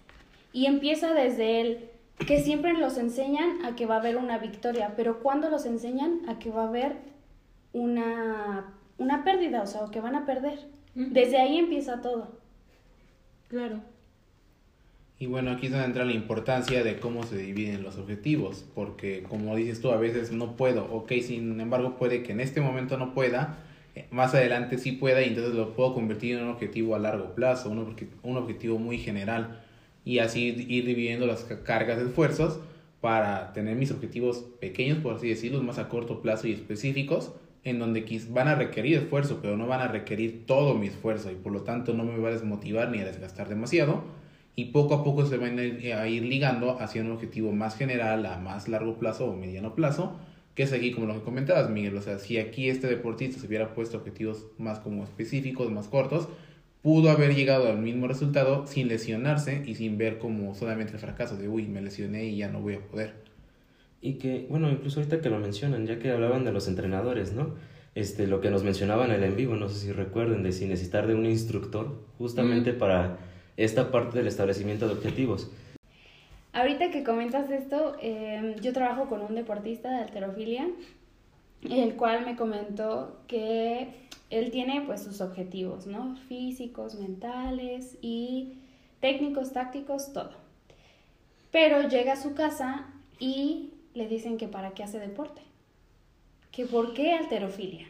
[0.52, 1.90] Y empieza desde el
[2.26, 6.20] que siempre los enseñan a que va a haber una victoria, pero cuando los enseñan
[6.28, 6.96] a que va a haber
[7.72, 10.60] una, una pérdida, o sea, o que van a perder.
[10.96, 12.40] Desde ahí empieza todo.
[13.48, 13.80] Claro.
[15.18, 19.22] Y bueno, aquí es donde entra la importancia de cómo se dividen los objetivos, porque
[19.22, 22.98] como dices tú, a veces no puedo, ok, sin embargo puede que en este momento
[22.98, 23.58] no pueda,
[23.94, 27.34] eh, más adelante sí pueda y entonces lo puedo convertir en un objetivo a largo
[27.34, 29.62] plazo, un, obje- un objetivo muy general
[30.04, 32.60] y así ir dividiendo las ca- cargas de esfuerzos
[33.00, 37.32] para tener mis objetivos pequeños, por así decirlo, más a corto plazo y específicos,
[37.66, 41.34] en donde van a requerir esfuerzo, pero no van a requerir todo mi esfuerzo y
[41.34, 44.04] por lo tanto no me va a desmotivar ni a desgastar demasiado
[44.54, 47.76] y poco a poco se van a ir, a ir ligando hacia un objetivo más
[47.76, 50.16] general, a más largo plazo o mediano plazo,
[50.54, 51.96] que es aquí como lo que comentabas, Miguel.
[51.96, 56.28] O sea, si aquí este deportista se hubiera puesto objetivos más como específicos, más cortos,
[56.82, 61.36] pudo haber llegado al mismo resultado sin lesionarse y sin ver como solamente el fracaso
[61.36, 63.25] de, uy, me lesioné y ya no voy a poder.
[64.00, 67.54] Y que, bueno, incluso ahorita que lo mencionan, ya que hablaban de los entrenadores, ¿no?
[67.94, 70.66] Este, lo que nos mencionaban en el en vivo, no sé si recuerden, de si
[70.66, 72.78] necesitar de un instructor, justamente Mm.
[72.78, 73.18] para
[73.56, 75.50] esta parte del establecimiento de objetivos.
[76.52, 80.68] Ahorita que comentas esto, eh, yo trabajo con un deportista de alterofilia,
[81.62, 83.88] el cual me comentó que
[84.30, 86.16] él tiene pues sus objetivos, ¿no?
[86.28, 88.58] Físicos, mentales y
[89.00, 90.32] técnicos, tácticos, todo.
[91.50, 92.86] Pero llega a su casa
[93.18, 95.42] y le dicen que para qué hace deporte,
[96.52, 97.86] que por qué alterofilia,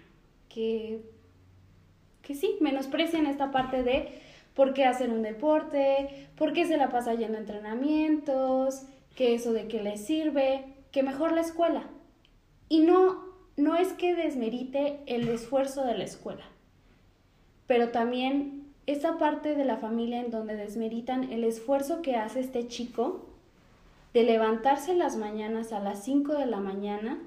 [0.49, 1.01] que,
[2.23, 4.21] que sí, menosprecian esta parte de
[4.55, 8.83] por qué hacer un deporte, por qué se la pasa yendo a entrenamientos,
[9.15, 11.89] que eso de qué le sirve, que mejor la escuela.
[12.69, 13.25] Y no,
[13.57, 16.45] no es que desmerite el esfuerzo de la escuela,
[17.67, 22.69] pero también esa parte de la familia en donde desmeritan el esfuerzo que hace este
[22.69, 23.26] chico
[24.17, 27.19] de levantarse las mañanas a las 5 de la mañana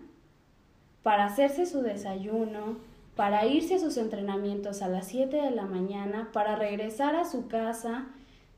[1.03, 2.79] para hacerse su desayuno,
[3.15, 7.47] para irse a sus entrenamientos a las 7 de la mañana, para regresar a su
[7.47, 8.07] casa,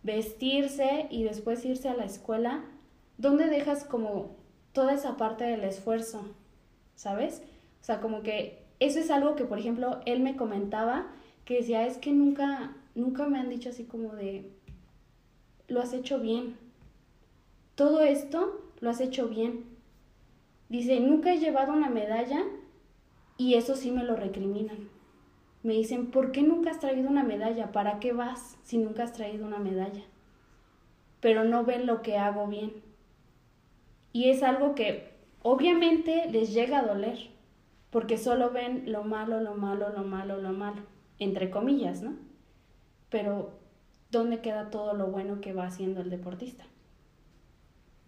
[0.03, 2.63] vestirse y después irse a la escuela,
[3.17, 4.37] ¿dónde dejas como
[4.71, 6.23] toda esa parte del esfuerzo?
[6.95, 7.43] ¿Sabes?
[7.81, 11.07] O sea, como que eso es algo que, por ejemplo, él me comentaba,
[11.43, 14.53] que decía, es que nunca, nunca me han dicho así como de,
[15.67, 16.70] lo has hecho bien.
[17.81, 19.65] Todo esto lo has hecho bien.
[20.69, 22.43] Dice, nunca he llevado una medalla
[23.37, 24.87] y eso sí me lo recriminan.
[25.63, 27.71] Me dicen, ¿por qué nunca has traído una medalla?
[27.71, 30.03] ¿Para qué vas si nunca has traído una medalla?
[31.21, 32.71] Pero no ven lo que hago bien.
[34.13, 35.09] Y es algo que
[35.41, 37.31] obviamente les llega a doler,
[37.89, 40.83] porque solo ven lo malo, lo malo, lo malo, lo malo,
[41.17, 42.13] entre comillas, ¿no?
[43.09, 43.49] Pero
[44.11, 46.63] ¿dónde queda todo lo bueno que va haciendo el deportista?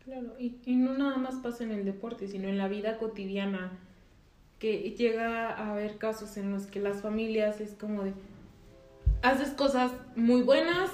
[0.06, 3.72] Claro, y, y no nada más pasa en el deporte, sino en la vida cotidiana,
[4.60, 8.14] que llega a haber casos en los que las familias es como de,
[9.22, 10.92] haces cosas muy buenas,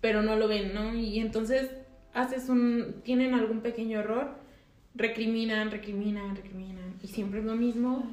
[0.00, 0.94] pero no lo ven, ¿no?
[0.94, 1.70] Y entonces
[2.12, 4.30] haces un, tienen algún pequeño error,
[4.94, 8.04] recriminan, recriminan, recriminan, y siempre es lo mismo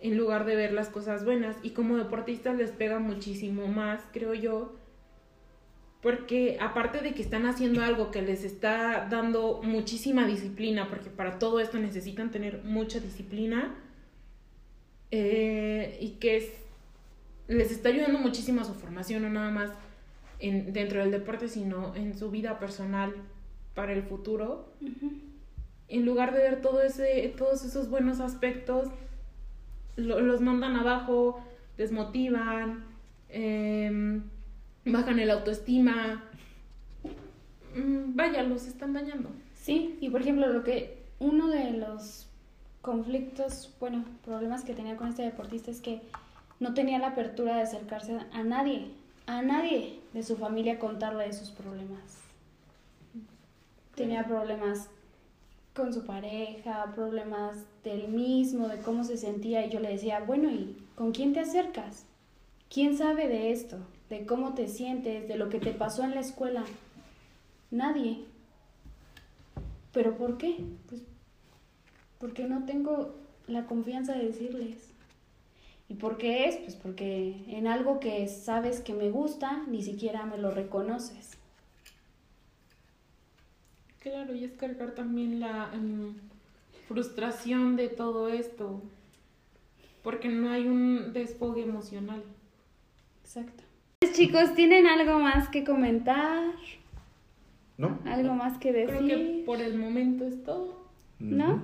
[0.00, 1.56] en lugar de ver las cosas buenas.
[1.62, 4.72] Y como deportistas les pega muchísimo más, creo yo,
[6.02, 11.38] porque aparte de que están haciendo algo que les está dando muchísima disciplina, porque para
[11.38, 13.72] todo esto necesitan tener mucha disciplina,
[15.12, 16.50] eh, y que es,
[17.46, 19.70] les está ayudando muchísimo a su formación, no nada más
[20.40, 23.14] en, dentro del deporte, sino en su vida personal
[23.74, 24.72] para el futuro.
[25.86, 28.88] En lugar de ver todo ese, todos esos buenos aspectos,
[29.94, 31.40] los mandan abajo,
[31.76, 32.86] desmotivan.
[33.28, 34.20] Eh,
[34.84, 36.24] bajan el autoestima.
[37.74, 39.30] Mm, vaya, los están dañando.
[39.54, 42.26] Sí, y por ejemplo, lo que uno de los
[42.80, 46.02] conflictos, bueno, problemas que tenía con este deportista es que
[46.58, 48.90] no tenía la apertura de acercarse a nadie,
[49.26, 52.18] a nadie de su familia contarle de sus problemas.
[53.94, 54.88] Tenía problemas
[55.74, 60.50] con su pareja, problemas del mismo, de cómo se sentía, y yo le decía, bueno,
[60.50, 62.04] ¿y con quién te acercas?
[62.68, 63.78] ¿Quién sabe de esto?
[64.12, 66.64] De cómo te sientes, de lo que te pasó en la escuela.
[67.70, 68.24] Nadie.
[69.94, 70.58] ¿Pero por qué?
[70.86, 71.00] Pues
[72.18, 73.14] porque no tengo
[73.46, 74.90] la confianza de decirles.
[75.88, 76.56] ¿Y por qué es?
[76.56, 81.38] Pues porque en algo que sabes que me gusta, ni siquiera me lo reconoces.
[84.00, 86.16] Claro, y es cargar también la em,
[86.86, 88.82] frustración de todo esto,
[90.02, 92.22] porque no hay un desfogue emocional.
[93.24, 93.71] Exacto
[94.12, 96.50] chicos, ¿tienen algo más que comentar?
[97.78, 97.98] ¿No?
[98.04, 98.96] ¿Algo más que decir?
[98.96, 100.82] Creo que por el momento es todo.
[101.18, 101.62] ¿No?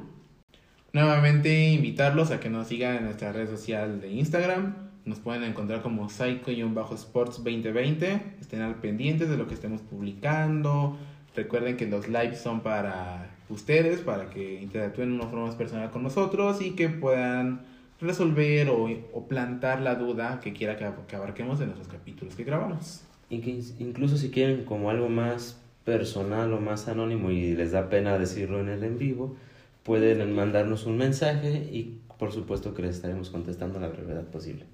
[0.92, 4.88] Nuevamente invitarlos a que nos sigan en nuestra red social de Instagram.
[5.04, 8.20] Nos pueden encontrar como Psycho-Sports2020.
[8.40, 10.96] Estén al pendientes de lo que estemos publicando.
[11.34, 15.90] Recuerden que los lives son para ustedes, para que interactúen de una forma más personal
[15.90, 17.60] con nosotros y que puedan
[18.00, 22.44] resolver o, o plantar la duda que quiera que, que abarquemos de nuestros capítulos que
[22.44, 23.02] grabamos.
[23.30, 27.88] Y que incluso si quieren como algo más personal o más anónimo y les da
[27.88, 29.36] pena decirlo en el en vivo,
[29.82, 34.66] pueden mandarnos un mensaje y por supuesto que les estaremos contestando a la brevedad posible.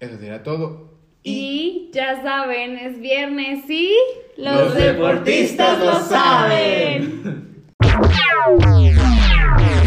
[0.00, 0.98] Eso será todo.
[1.22, 3.94] Y, y ya saben, es viernes y
[4.38, 7.20] los, los deportistas, deportistas lo saben.